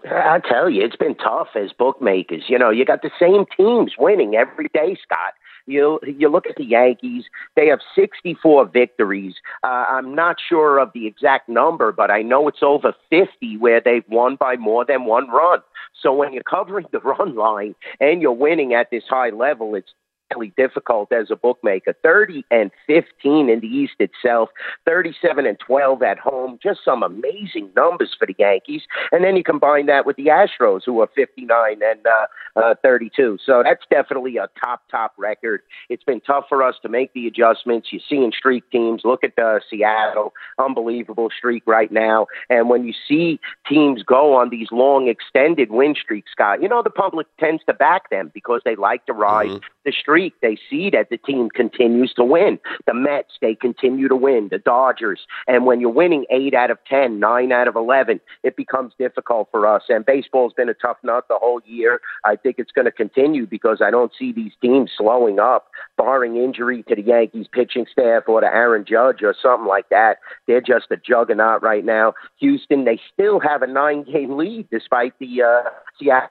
[0.05, 2.43] I tell you, it's been tough as bookmakers.
[2.47, 5.33] You know, you got the same teams winning every day, Scott.
[5.69, 9.35] You you look at the Yankees; they have 64 victories.
[9.63, 13.79] Uh, I'm not sure of the exact number, but I know it's over 50 where
[13.79, 15.59] they've won by more than one run.
[16.01, 19.93] So when you're covering the run line and you're winning at this high level, it's
[20.33, 21.93] really difficult as a bookmaker.
[22.03, 24.49] 30 and 15 in the East itself,
[24.85, 26.59] 37 and 12 at home.
[26.61, 28.83] Just some amazing numbers for the Yankees.
[29.11, 33.37] And then you combine that with the Astros, who are 59 and uh, uh, 32.
[33.45, 35.61] So that's definitely a top, top record.
[35.89, 37.89] It's been tough for us to make the adjustments.
[37.91, 39.01] You're seeing streak teams.
[39.03, 42.27] Look at uh, Seattle, unbelievable streak right now.
[42.49, 46.83] And when you see teams go on these long, extended win streaks, Scott, you know,
[46.83, 49.65] the public tends to back them because they like to ride mm-hmm.
[49.85, 50.18] the streak.
[50.41, 52.59] They see that the team continues to win.
[52.85, 54.49] The Mets, they continue to win.
[54.51, 55.21] The Dodgers.
[55.47, 59.49] And when you're winning eight out of 10, nine out of 11, it becomes difficult
[59.51, 59.83] for us.
[59.89, 62.01] And baseball's been a tough nut the whole year.
[62.25, 66.37] I think it's going to continue because I don't see these teams slowing up, barring
[66.37, 70.17] injury to the Yankees pitching staff or to Aaron Judge or something like that.
[70.47, 72.13] They're just a juggernaut right now.
[72.39, 76.29] Houston, they still have a nine game lead despite the uh, Seattle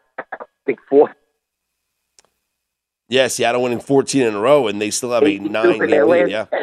[0.88, 1.12] fourth
[3.08, 6.30] yeah, Seattle winning 14 in a row, and they still have a nine game lead.
[6.30, 6.46] Yeah.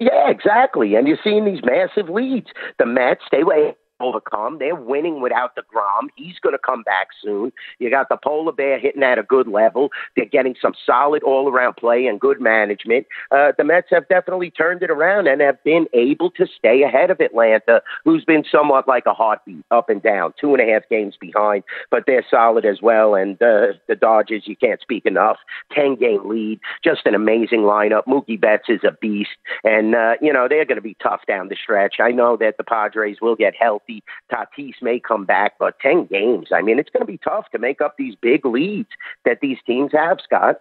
[0.00, 0.94] Yeah, exactly.
[0.94, 2.46] And you're seeing these massive leads.
[2.78, 4.58] The Mets, they were overcome.
[4.58, 6.08] They're winning without deGrom.
[6.16, 7.52] He's going to come back soon.
[7.78, 9.90] You got the Polar Bear hitting at a good level.
[10.16, 13.06] They're getting some solid all around play and good management.
[13.30, 17.10] Uh, the Mets have definitely turned it around and have been able to stay ahead
[17.10, 20.82] of Atlanta, who's been somewhat like a heartbeat up and down, two and a half
[20.88, 23.14] games behind, but they're solid as well.
[23.14, 25.38] And uh, the Dodgers, you can't speak enough.
[25.72, 28.04] 10 game lead, just an amazing lineup.
[28.06, 29.30] Mookie Betts is a beast.
[29.62, 31.96] And, uh, you know, they're going to be tough down the stretch.
[32.00, 34.02] I know that the Padres will get healthy healthy.
[34.32, 37.58] Tatis may come back, but 10 games, I mean, it's going to be tough to
[37.58, 38.88] make up these big leads
[39.24, 40.60] that these teams have, Scott.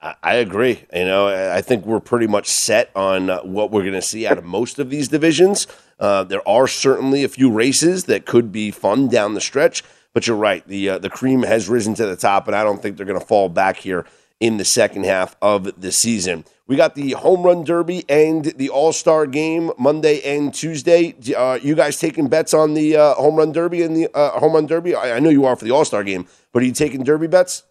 [0.00, 0.84] I agree.
[0.94, 4.28] You know, I think we're pretty much set on uh, what we're going to see
[4.28, 5.66] out of most of these divisions.
[5.98, 9.82] Uh, there are certainly a few races that could be fun down the stretch,
[10.14, 10.64] but you're right.
[10.68, 13.18] The uh, the cream has risen to the top, and I don't think they're going
[13.18, 14.06] to fall back here
[14.38, 16.44] in the second half of the season.
[16.68, 21.14] We got the home run derby and the All Star game Monday and Tuesday.
[21.34, 24.52] Uh, you guys taking bets on the uh, home run derby and the uh, home
[24.52, 24.94] run derby?
[24.94, 27.26] I, I know you are for the All Star game, but are you taking derby
[27.26, 27.62] bets?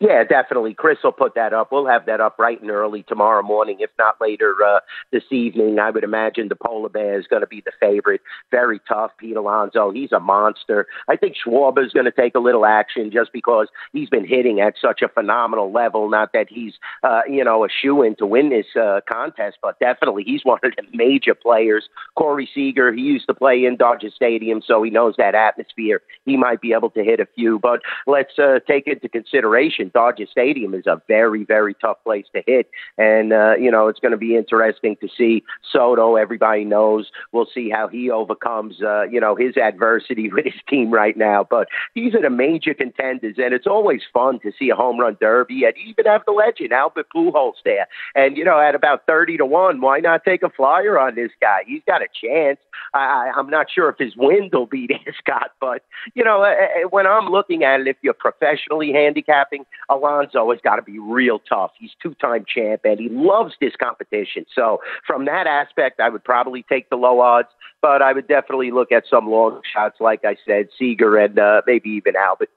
[0.00, 0.72] Yeah, definitely.
[0.72, 1.70] Chris will put that up.
[1.70, 4.80] We'll have that up right and early tomorrow morning, if not later uh,
[5.12, 5.78] this evening.
[5.78, 8.22] I would imagine the Polar Bear is going to be the favorite.
[8.50, 9.10] Very tough.
[9.18, 10.86] Pete Alonso, he's a monster.
[11.06, 14.58] I think Schwarber is going to take a little action just because he's been hitting
[14.58, 16.08] at such a phenomenal level.
[16.08, 16.72] Not that he's,
[17.04, 20.60] uh, you know, a shoe in to win this uh, contest, but definitely he's one
[20.64, 21.90] of the major players.
[22.16, 26.00] Corey Seager, he used to play in Dodger Stadium, so he knows that atmosphere.
[26.24, 30.26] He might be able to hit a few, but let's uh, take into consideration Dodger
[30.30, 32.68] Stadium is a very, very tough place to hit.
[32.98, 36.16] And, uh, you know, it's going to be interesting to see Soto.
[36.16, 37.10] Everybody knows.
[37.32, 41.46] We'll see how he overcomes, uh, you know, his adversity with his team right now.
[41.48, 45.16] But these are the major contenders, and it's always fun to see a home run
[45.20, 45.64] derby.
[45.64, 47.86] And even have the legend, Albert Pujols, there.
[48.14, 51.30] And, you know, at about 30 to 1, why not take a flyer on this
[51.40, 51.60] guy?
[51.66, 52.58] He's got a chance.
[52.94, 55.82] I, I, I'm not sure if his wind will be there, Scott, but,
[56.14, 60.60] you know, uh, uh, when I'm looking at it, if you're professionally handicapping, Alonso has
[60.62, 61.72] got to be real tough.
[61.78, 64.46] He's two time champ and he loves this competition.
[64.54, 67.48] So, from that aspect, I would probably take the low odds,
[67.82, 71.62] but I would definitely look at some long shots, like I said, Seager and uh,
[71.66, 72.50] maybe even Albert.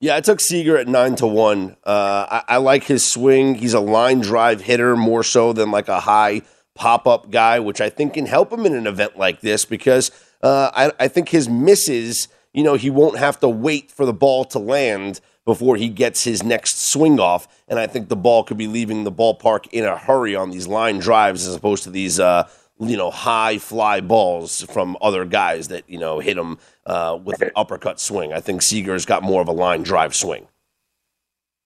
[0.00, 1.76] Yeah, I took Seager at nine to one.
[1.84, 3.56] Uh, I, I like his swing.
[3.56, 6.42] He's a line drive hitter more so than like a high
[6.76, 10.12] pop up guy, which I think can help him in an event like this because
[10.42, 14.12] uh, I, I think his misses, you know, he won't have to wait for the
[14.12, 17.48] ball to land before he gets his next swing off.
[17.68, 20.66] And I think the ball could be leaving the ballpark in a hurry on these
[20.66, 22.46] line drives as opposed to these, uh,
[22.78, 27.40] you know, high fly balls from other guys that, you know, hit him uh, with
[27.40, 28.30] an uppercut swing.
[28.30, 30.48] I think Seager's got more of a line drive swing.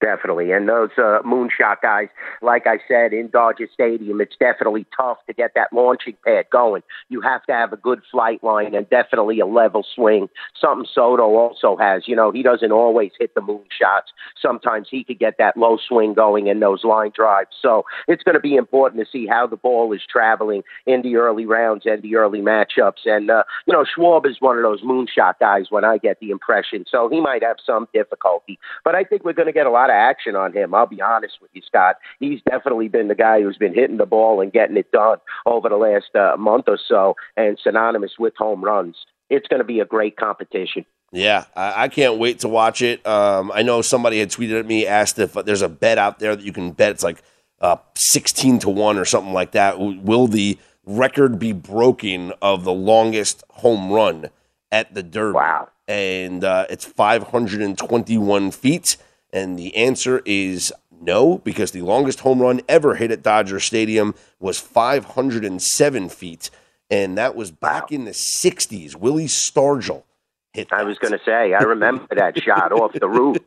[0.03, 0.51] Definitely.
[0.51, 2.09] And those uh, moonshot guys,
[2.43, 6.83] like I said, in Dodger Stadium, it's definitely tough to get that launching pad going.
[7.09, 10.29] You have to have a good flight line and definitely a level swing.
[10.61, 12.09] Something Soto also has.
[12.09, 14.11] You know, he doesn't always hit the moonshots.
[14.41, 17.51] Sometimes he could get that low swing going in those line drives.
[17.63, 21.15] So it's going to be important to see how the ball is traveling in the
[21.15, 23.07] early rounds and the early matchups.
[23.07, 26.31] And, uh, you know, Schwarber is one of those moonshot guys when I get the
[26.31, 26.87] impression.
[26.91, 28.59] So he might have some difficulty.
[28.85, 30.75] But I think we're going to get a lot of action on him.
[30.75, 31.97] I'll be honest with you, Scott.
[32.19, 35.69] He's definitely been the guy who's been hitting the ball and getting it done over
[35.69, 38.97] the last uh, month or so, and synonymous with home runs.
[39.31, 40.85] It's going to be a great competition.
[41.13, 43.07] Yeah, I, I can't wait to watch it.
[43.07, 46.35] Um, I know somebody had tweeted at me, asked if there's a bet out there
[46.35, 46.93] that you can bet.
[46.93, 47.23] It's like
[47.61, 49.79] uh, 16 to 1 or something like that.
[49.79, 54.31] Will the record be broken of the longest home run
[54.71, 55.35] at the Derby?
[55.35, 55.69] Wow.
[55.87, 58.97] And uh, it's 521 feet.
[59.33, 64.15] And the answer is No, because the longest home run ever hit at Dodger Stadium
[64.39, 66.51] was 507 feet,
[66.91, 68.95] and that was back in the 60s.
[68.97, 70.05] Willie Stargell
[70.53, 73.39] hit I was going to say, I remember that shot off the roof.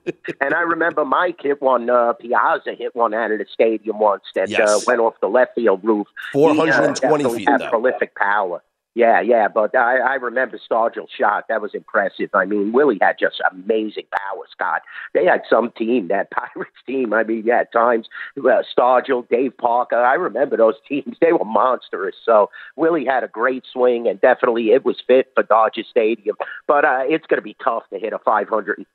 [0.41, 4.23] And I remember Mike hit one, uh, Piazza hit one out of the stadium once
[4.33, 6.07] that uh, went off the left field roof.
[6.33, 7.69] 420 He, uh, feet, though.
[7.69, 8.63] prolific power.
[8.95, 11.49] Yeah, yeah, but I, I remember Stargell's shot.
[11.49, 12.29] That was impressive.
[12.33, 14.83] I mean, Willie had just amazing power, Scott.
[15.13, 17.13] They had some team, that Pirates team.
[17.13, 19.97] I mean, at times, uh, Stargell, Dave Parker.
[19.97, 21.17] I remember those teams.
[21.19, 22.15] They were monstrous.
[22.23, 26.37] So Willie had a great swing, and definitely it was fit for Dodger Stadium.
[26.65, 28.85] But uh, it's going to be tough to hit a 520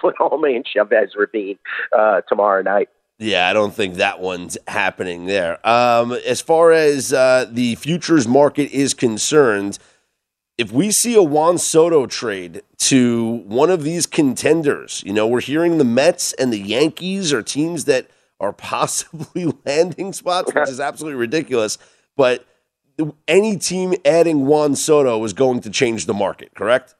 [0.00, 1.58] foot homer in Chavez Ravine
[1.92, 2.90] uh, tomorrow night.
[3.18, 5.66] Yeah, I don't think that one's happening there.
[5.68, 9.78] Um, as far as uh, the futures market is concerned,
[10.56, 15.40] if we see a Juan Soto trade to one of these contenders, you know, we're
[15.40, 18.08] hearing the Mets and the Yankees are teams that
[18.38, 21.76] are possibly landing spots, which is absolutely ridiculous.
[22.16, 22.46] But
[23.26, 26.94] any team adding Juan Soto is going to change the market, correct?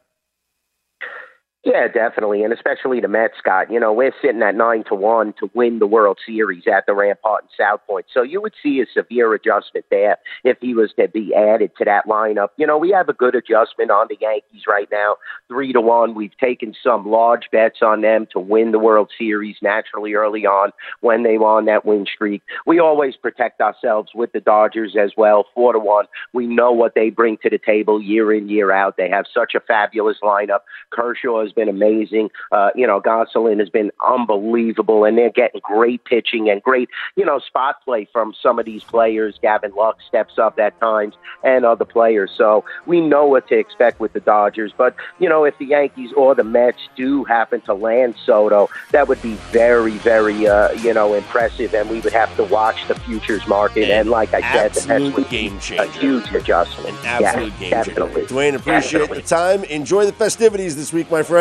[1.65, 3.71] Yeah, definitely, and especially the Mets, Scott.
[3.71, 6.95] You know, we're sitting at nine to one to win the World Series at the
[6.95, 8.07] Rampart and South Point.
[8.15, 11.85] So you would see a severe adjustment there if he was to be added to
[11.85, 12.51] that lineup.
[12.59, 15.17] You know, we have a good adjustment on the Yankees right now,
[15.49, 16.15] three to one.
[16.15, 20.71] We've taken some large bets on them to win the World Series naturally early on
[21.01, 22.41] when they were on that win streak.
[22.67, 26.07] We always protect ourselves with the Dodgers as well, four to one.
[26.33, 28.97] We know what they bring to the table year in year out.
[28.97, 30.61] They have such a fabulous lineup.
[30.91, 32.31] Kershaw has been amazing.
[32.53, 37.25] Uh, you know, Gonsolin has been unbelievable, and they're getting great pitching and great, you
[37.25, 39.39] know, spot play from some of these players.
[39.41, 42.31] Gavin Lux steps up at times, and other players.
[42.37, 44.73] So we know what to expect with the Dodgers.
[44.77, 49.09] But you know, if the Yankees or the Mets do happen to land Soto, that
[49.09, 52.95] would be very, very, uh, you know, impressive, and we would have to watch the
[52.95, 53.91] futures market.
[53.91, 55.83] And, like I said, the Mets would game be changer.
[55.83, 56.97] a huge adjustment.
[57.05, 58.15] Absolute yeah, game definitely.
[58.23, 58.27] changer.
[58.29, 59.23] Duane, appreciate Definitely.
[59.23, 59.65] the time.
[59.65, 61.38] Enjoy the festivities this week, my friend.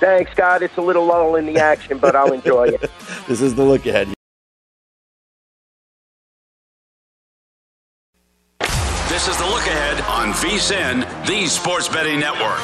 [0.00, 0.62] Thanks, Scott.
[0.62, 2.90] It's a little lull in the action, but I'll enjoy it.
[3.28, 4.08] This is the look ahead.
[9.08, 12.58] This is the look ahead on VSIN, the Sports Betting Network.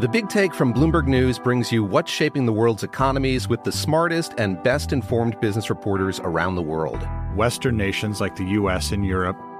[0.00, 3.72] The Big Take from Bloomberg News brings you what's shaping the world's economies with the
[3.72, 7.06] smartest and best informed business reporters around the world.
[7.34, 9.36] Western nations like the US and Europe,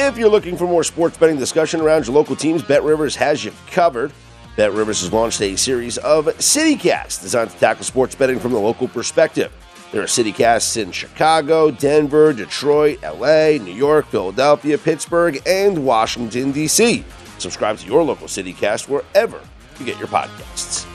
[0.00, 3.52] If you're looking for more sports betting discussion around your local teams, BetRivers has you
[3.66, 4.12] covered.
[4.56, 8.86] BetRivers has launched a series of CityCasts designed to tackle sports betting from the local
[8.86, 9.52] perspective.
[9.90, 17.04] There are CityCasts in Chicago, Denver, Detroit, LA, New York, Philadelphia, Pittsburgh, and Washington, D.C.
[17.38, 19.40] Subscribe to your local CityCast wherever
[19.80, 20.86] you get your podcasts.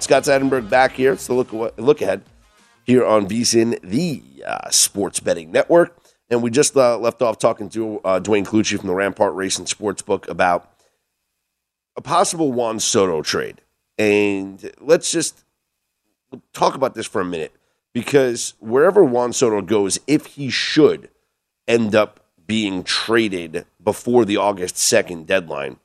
[0.00, 1.14] Scott Seidenberg back here.
[1.14, 2.20] It's the look, look ahead
[2.84, 5.96] here on VSIN, the uh, sports betting network.
[6.30, 9.64] And we just uh, left off talking to uh, Duane Colucci from the Rampart Racing
[9.64, 10.72] Sportsbook about
[11.96, 13.60] a possible Juan Soto trade.
[13.98, 15.44] And let's just
[16.52, 17.52] talk about this for a minute
[17.92, 21.10] because wherever Juan Soto goes, if he should
[21.66, 25.78] end up being traded before the August 2nd deadline,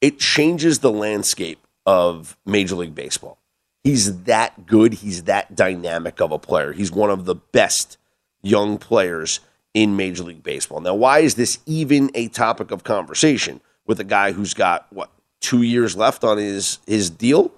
[0.00, 3.38] it changes the landscape of Major League Baseball.
[3.84, 4.94] He's that good.
[4.94, 6.72] He's that dynamic of a player.
[6.72, 7.97] He's one of the best
[8.42, 9.40] young players
[9.74, 10.80] in Major League Baseball.
[10.80, 15.10] Now, why is this even a topic of conversation with a guy who's got, what,
[15.40, 17.52] two years left on his, his deal?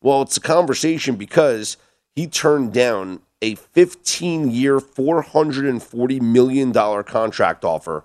[0.00, 1.76] Well, it's a conversation because
[2.14, 8.04] he turned down a 15 year, $440 million contract offer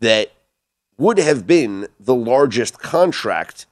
[0.00, 0.32] that
[0.98, 3.66] would have been the largest contract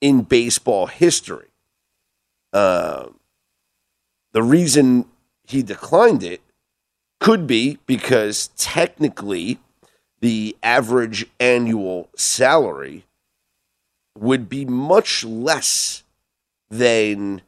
[0.00, 1.48] in baseball history.
[2.52, 3.08] Uh,
[4.32, 5.04] the reason
[5.46, 6.40] he declined it
[7.20, 9.58] could be because technically
[10.20, 13.04] the average annual salary
[14.16, 16.02] would be much less
[16.70, 17.40] than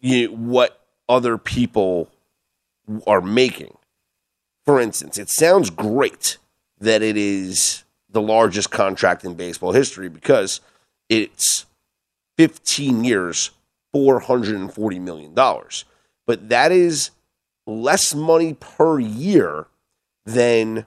[0.00, 2.08] you know, what other people
[3.06, 3.76] are making.
[4.64, 6.38] For instance, it sounds great
[6.78, 10.60] that it is the largest contract in baseball history because
[11.08, 11.66] it's
[12.38, 13.50] 15 years,
[13.94, 15.32] $440 million.
[16.26, 17.10] But that is
[17.66, 19.66] less money per year
[20.24, 20.86] than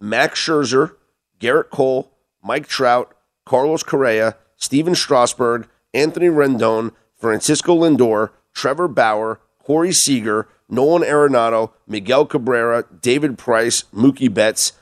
[0.00, 0.96] Max Scherzer,
[1.40, 2.10] Gerrit Cole,
[2.42, 3.14] Mike Trout,
[3.46, 12.26] Carlos Correa, Stephen Strasburg, Anthony Rendon, Francisco Lindor, Trevor Bauer, Corey Seager, Nolan Arenado, Miguel
[12.26, 14.72] Cabrera, David Price, Mookie Betts,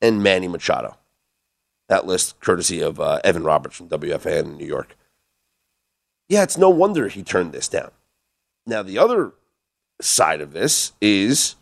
[0.00, 0.96] and Manny Machado.
[1.88, 4.96] That list courtesy of uh, Evan Roberts from WFAN in New York.
[6.28, 7.90] Yeah, it's no wonder he turned this down.
[8.66, 9.32] Now, the other
[10.00, 11.56] side of this is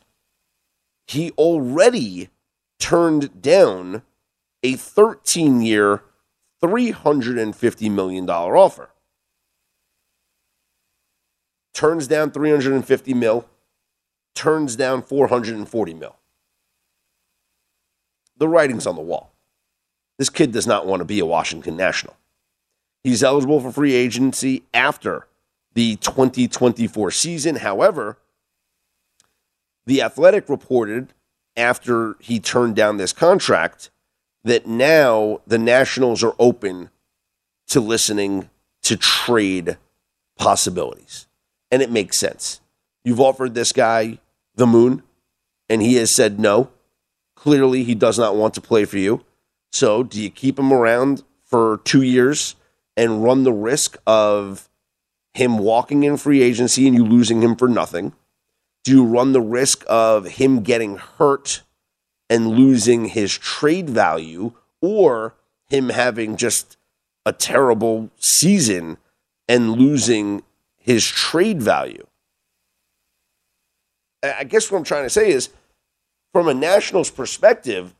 [1.06, 2.30] he already
[2.78, 4.02] turned down
[4.62, 6.02] a 13 year,
[6.62, 8.90] $350 million offer.
[11.72, 13.48] Turns down 350 mil,
[14.34, 16.16] turns down 440 mil.
[18.36, 19.32] The writing's on the wall.
[20.18, 22.16] This kid does not want to be a Washington National.
[23.02, 25.26] He's eligible for free agency after
[25.74, 27.56] the 2024 season.
[27.56, 28.18] However,
[29.86, 31.12] the Athletic reported
[31.56, 33.90] after he turned down this contract
[34.44, 36.90] that now the Nationals are open
[37.68, 38.48] to listening
[38.82, 39.76] to trade
[40.38, 41.26] possibilities.
[41.70, 42.60] And it makes sense.
[43.04, 44.18] You've offered this guy
[44.54, 45.02] the moon,
[45.68, 46.70] and he has said no.
[47.36, 49.24] Clearly, he does not want to play for you.
[49.72, 52.56] So, do you keep him around for two years
[52.96, 54.68] and run the risk of
[55.34, 58.12] him walking in free agency and you losing him for nothing?
[58.84, 61.62] Do you run the risk of him getting hurt
[62.28, 65.34] and losing his trade value or
[65.68, 66.76] him having just
[67.26, 68.96] a terrible season
[69.48, 70.42] and losing
[70.76, 72.06] his trade value?
[74.22, 75.50] I guess what I'm trying to say is
[76.32, 77.94] from a Nationals perspective,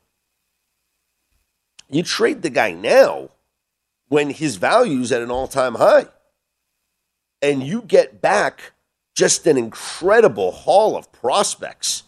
[1.88, 3.30] you trade the guy now
[4.08, 6.06] when his value's at an all-time high.
[7.42, 8.72] And you get back
[9.14, 12.04] just an incredible haul of prospects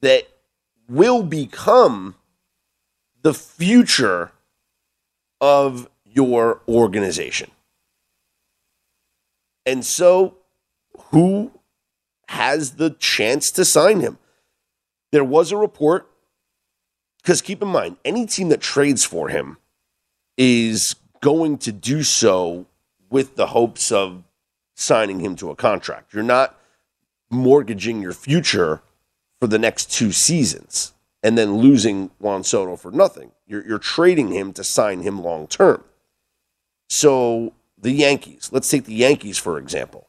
[0.00, 0.28] that
[0.88, 2.14] will become
[3.22, 4.32] the future
[5.40, 7.50] of your organization.
[9.66, 10.36] And so,
[11.10, 11.52] who
[12.28, 14.18] has the chance to sign him?
[15.12, 16.08] There was a report,
[17.22, 19.58] because keep in mind, any team that trades for him
[20.36, 22.66] is going to do so
[23.10, 24.22] with the hopes of
[24.80, 26.14] signing him to a contract.
[26.14, 26.58] You're not
[27.30, 28.82] mortgaging your future
[29.40, 33.32] for the next two seasons and then losing Juan Soto for nothing.
[33.46, 35.84] You're, you're trading him to sign him long term.
[36.88, 40.08] So the Yankees, let's take the Yankees for example.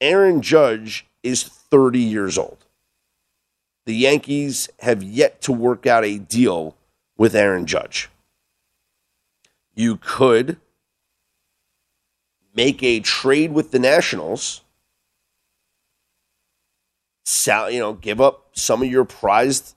[0.00, 2.64] Aaron Judge is 30 years old.
[3.86, 6.76] The Yankees have yet to work out a deal
[7.16, 8.10] with Aaron Judge.
[9.74, 10.58] You could
[12.58, 14.62] make a trade with the Nationals,
[17.46, 19.76] you know, give up some of your prized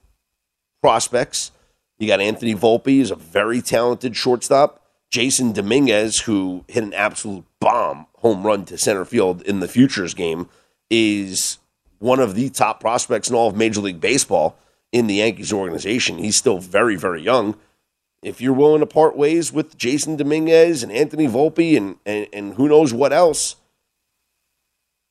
[0.82, 1.52] prospects.
[2.00, 4.82] You got Anthony Volpe, is a very talented shortstop.
[5.12, 10.12] Jasson Dominguez, who hit an absolute bomb home run to center field in the futures
[10.12, 10.48] game,
[10.90, 11.58] is
[12.00, 14.56] one of the top prospects in all of Major League Baseball
[14.90, 16.18] in the Yankees organization.
[16.18, 17.54] He's still very, very young
[18.22, 22.54] if you're willing to part ways with Jasson Dominguez and Anthony Volpe and, and, and
[22.54, 23.56] who knows what else,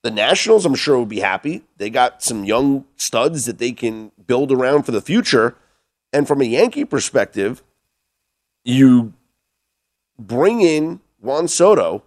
[0.03, 1.63] The Nationals, I'm sure, would be happy.
[1.77, 5.55] They got some young studs that they can build around for the future.
[6.13, 7.61] And from a Yankee perspective,
[8.63, 9.13] you
[10.17, 12.03] bring in Juan Soto,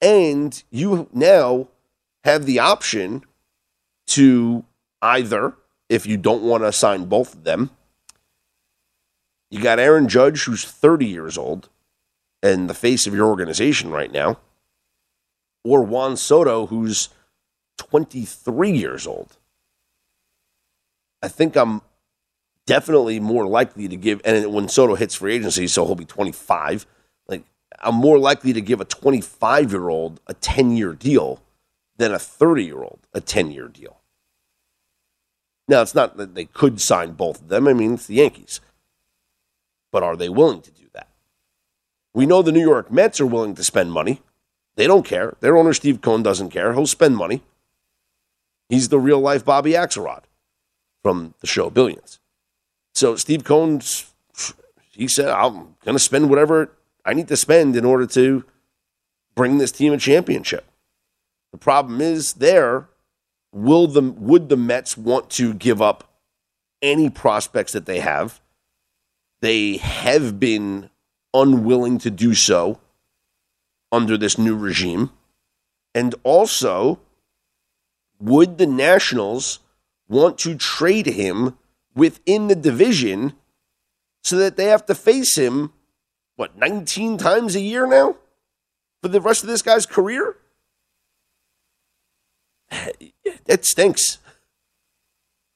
[0.00, 1.68] and you now
[2.24, 3.24] have the option
[4.06, 4.64] to
[5.02, 5.54] either,
[5.88, 7.70] if you don't want to sign both of them,
[9.50, 11.68] you got Aaron Judge, who's 30 years old
[12.42, 14.38] and the face of your organization right now,
[15.64, 17.10] or Juan Soto, who's
[17.78, 19.36] 23 years old.
[21.22, 21.82] I think I'm
[22.66, 26.86] definitely more likely to give, and when Soto hits free agency, so he'll be 25,
[27.28, 27.44] like
[27.80, 31.42] I'm more likely to give a 25 year old a 10 year deal
[31.96, 34.00] than a 30 year old a 10 year deal.
[35.68, 37.68] Now, it's not that they could sign both of them.
[37.68, 38.60] I mean, it's the Yankees.
[39.92, 41.08] But are they willing to do that?
[42.14, 44.22] We know the New York Mets are willing to spend money.
[44.76, 45.36] They don't care.
[45.40, 46.72] Their owner, Steve Cohen, doesn't care.
[46.72, 47.42] He'll spend money.
[48.68, 50.22] He's the real life Bobby Axelrod
[51.02, 52.20] from the show Billions.
[52.94, 53.80] So Steve Cohen,
[54.92, 56.72] he said, I'm going to spend whatever
[57.04, 58.44] I need to spend in order to
[59.34, 60.66] bring this team a championship.
[61.52, 62.88] The problem is there,
[63.52, 66.12] will the would the Mets want to give up
[66.80, 68.39] any prospects that they have?
[69.40, 70.90] They have been
[71.32, 72.80] unwilling to do so
[73.92, 75.10] under this new regime.
[75.94, 77.00] And also,
[78.20, 79.60] would the Nationals
[80.08, 81.56] want to trade him
[81.94, 83.32] within the division
[84.22, 85.72] so that they have to face him,
[86.36, 88.16] what, 19 times a year now
[89.02, 90.36] for the rest of this guy's career?
[93.46, 94.18] That stinks.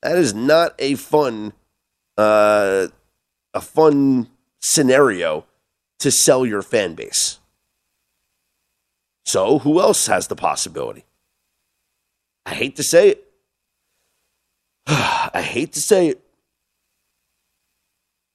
[0.03, 1.53] That is not a fun,
[2.17, 2.89] uh,
[3.55, 4.29] a fun
[4.61, 5.47] scenario
[6.01, 7.39] to sell your fan base.
[9.25, 11.07] So, who else has the possibility?
[12.45, 13.25] I hate to say it.
[14.87, 16.21] I hate to say it.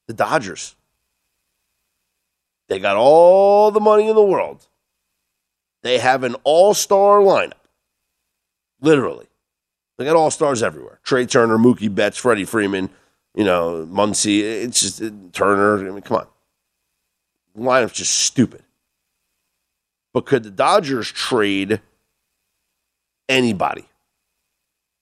[0.07, 0.75] The Dodgers.
[2.69, 4.67] They got all the money in the world.
[5.83, 7.53] They have an all star lineup.
[8.81, 9.27] Literally.
[9.97, 10.99] They got all stars everywhere.
[11.03, 12.89] Trea Turner, Mookie Betts, Freddie Freeman,
[13.35, 14.41] you know, Muncy.
[14.41, 15.87] It's just uh, Turner.
[15.87, 16.27] I mean, come on.
[17.57, 18.63] Lineup's just stupid.
[20.13, 21.81] But could the Dodgers trade
[23.27, 23.85] anybody?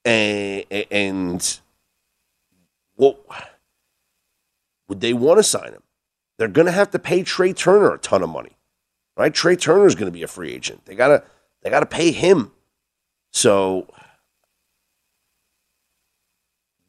[0.03, 1.59] And, and
[2.95, 3.17] well,
[4.87, 5.83] would they want to sign him?
[6.37, 8.57] They're going to have to pay Trea Turner a ton of money,
[9.17, 9.33] right?
[9.33, 10.85] Trea Turner is going to be a free agent.
[10.85, 11.23] They gotta
[11.61, 12.51] they gotta pay him.
[13.31, 13.87] So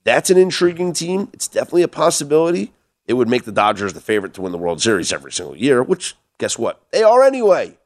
[0.09, 1.29] that's an intriguing team.
[1.35, 2.73] It's definitely a possibility.
[3.07, 5.83] It would make the Dodgers the favorite to win the World Series every single year,
[5.83, 6.81] which guess what?
[6.93, 7.77] They are anyway.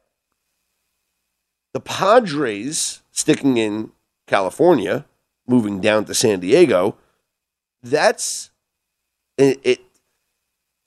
[1.73, 3.91] The Padres sticking in
[4.25, 5.05] California,
[5.47, 6.95] moving down to San Diego,
[7.81, 8.51] that's
[9.37, 9.81] it, it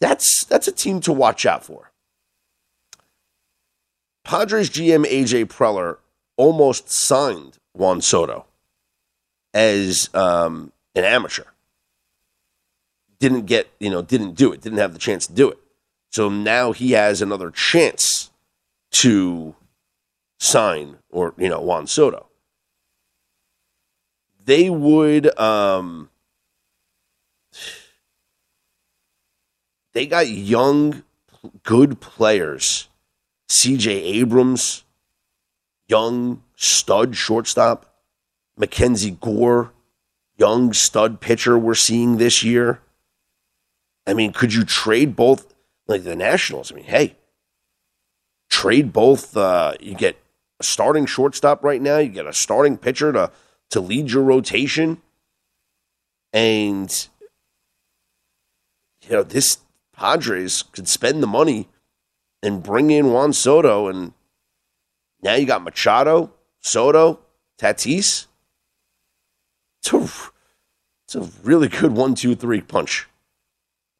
[0.00, 1.92] that's that's a team to watch out for.
[4.24, 5.98] Padres GM AJ Preller
[6.38, 8.46] almost signed Juan Soto
[9.52, 11.44] as um, an amateur.
[13.20, 15.58] Didn't get, you know, didn't do it, didn't have the chance to do it.
[16.10, 18.30] So now he has another chance
[18.92, 19.54] to
[20.38, 22.26] sign or, you know, Juan Soto.
[24.44, 26.08] They would um
[29.92, 31.02] they got young
[31.62, 32.88] good players.
[33.48, 34.84] CJ Abrams,
[35.88, 37.92] young stud shortstop.
[38.58, 39.72] MacKenzie Gore,
[40.36, 42.80] young stud pitcher we're seeing this year.
[44.06, 45.52] I mean, could you trade both
[45.86, 46.70] like the Nationals?
[46.70, 47.16] I mean, hey,
[48.48, 49.36] trade both.
[49.36, 50.16] Uh, you get
[50.60, 51.98] a starting shortstop right now.
[51.98, 53.32] You get a starting pitcher to
[53.70, 55.02] to lead your rotation,
[56.32, 57.08] and
[59.02, 59.58] you know this
[59.92, 61.68] Padres could spend the money
[62.42, 64.12] and bring in Juan Soto, and
[65.22, 67.20] now you got Machado, Soto,
[67.58, 68.25] Tatis.
[69.86, 70.30] It's a,
[71.04, 73.06] it's a really good one, two, three punch.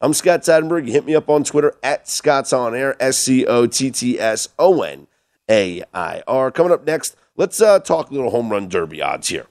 [0.01, 0.85] I'm Scott Seidenberg.
[0.85, 4.19] You hit me up on Twitter at Scott's On Air, S C O T T
[4.19, 5.07] S O N
[5.49, 6.51] A I R.
[6.51, 9.47] Coming up next, let's uh, talk a little home run derby odds here.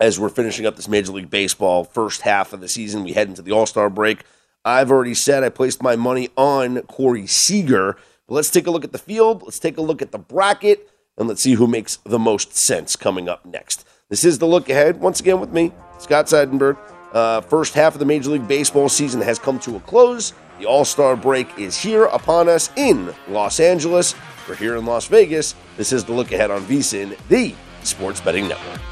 [0.00, 3.26] As we're finishing up this Major League Baseball first half of the season, we head
[3.26, 4.22] into the All Star break.
[4.64, 7.96] I've already said I placed my money on Corey Seager.
[8.28, 9.42] But let's take a look at the field.
[9.42, 10.88] Let's take a look at the bracket,
[11.18, 13.84] and let's see who makes the most sense coming up next.
[14.12, 15.00] This is the look ahead.
[15.00, 16.76] Once again, with me, Scott Seidenberg.
[17.14, 20.34] Uh, first half of the Major League Baseball season has come to a close.
[20.58, 24.14] The All Star break is here upon us in Los Angeles.
[24.46, 25.54] We're here in Las Vegas.
[25.78, 27.54] This is the look ahead on VSIN, the
[27.84, 28.91] Sports Betting Network.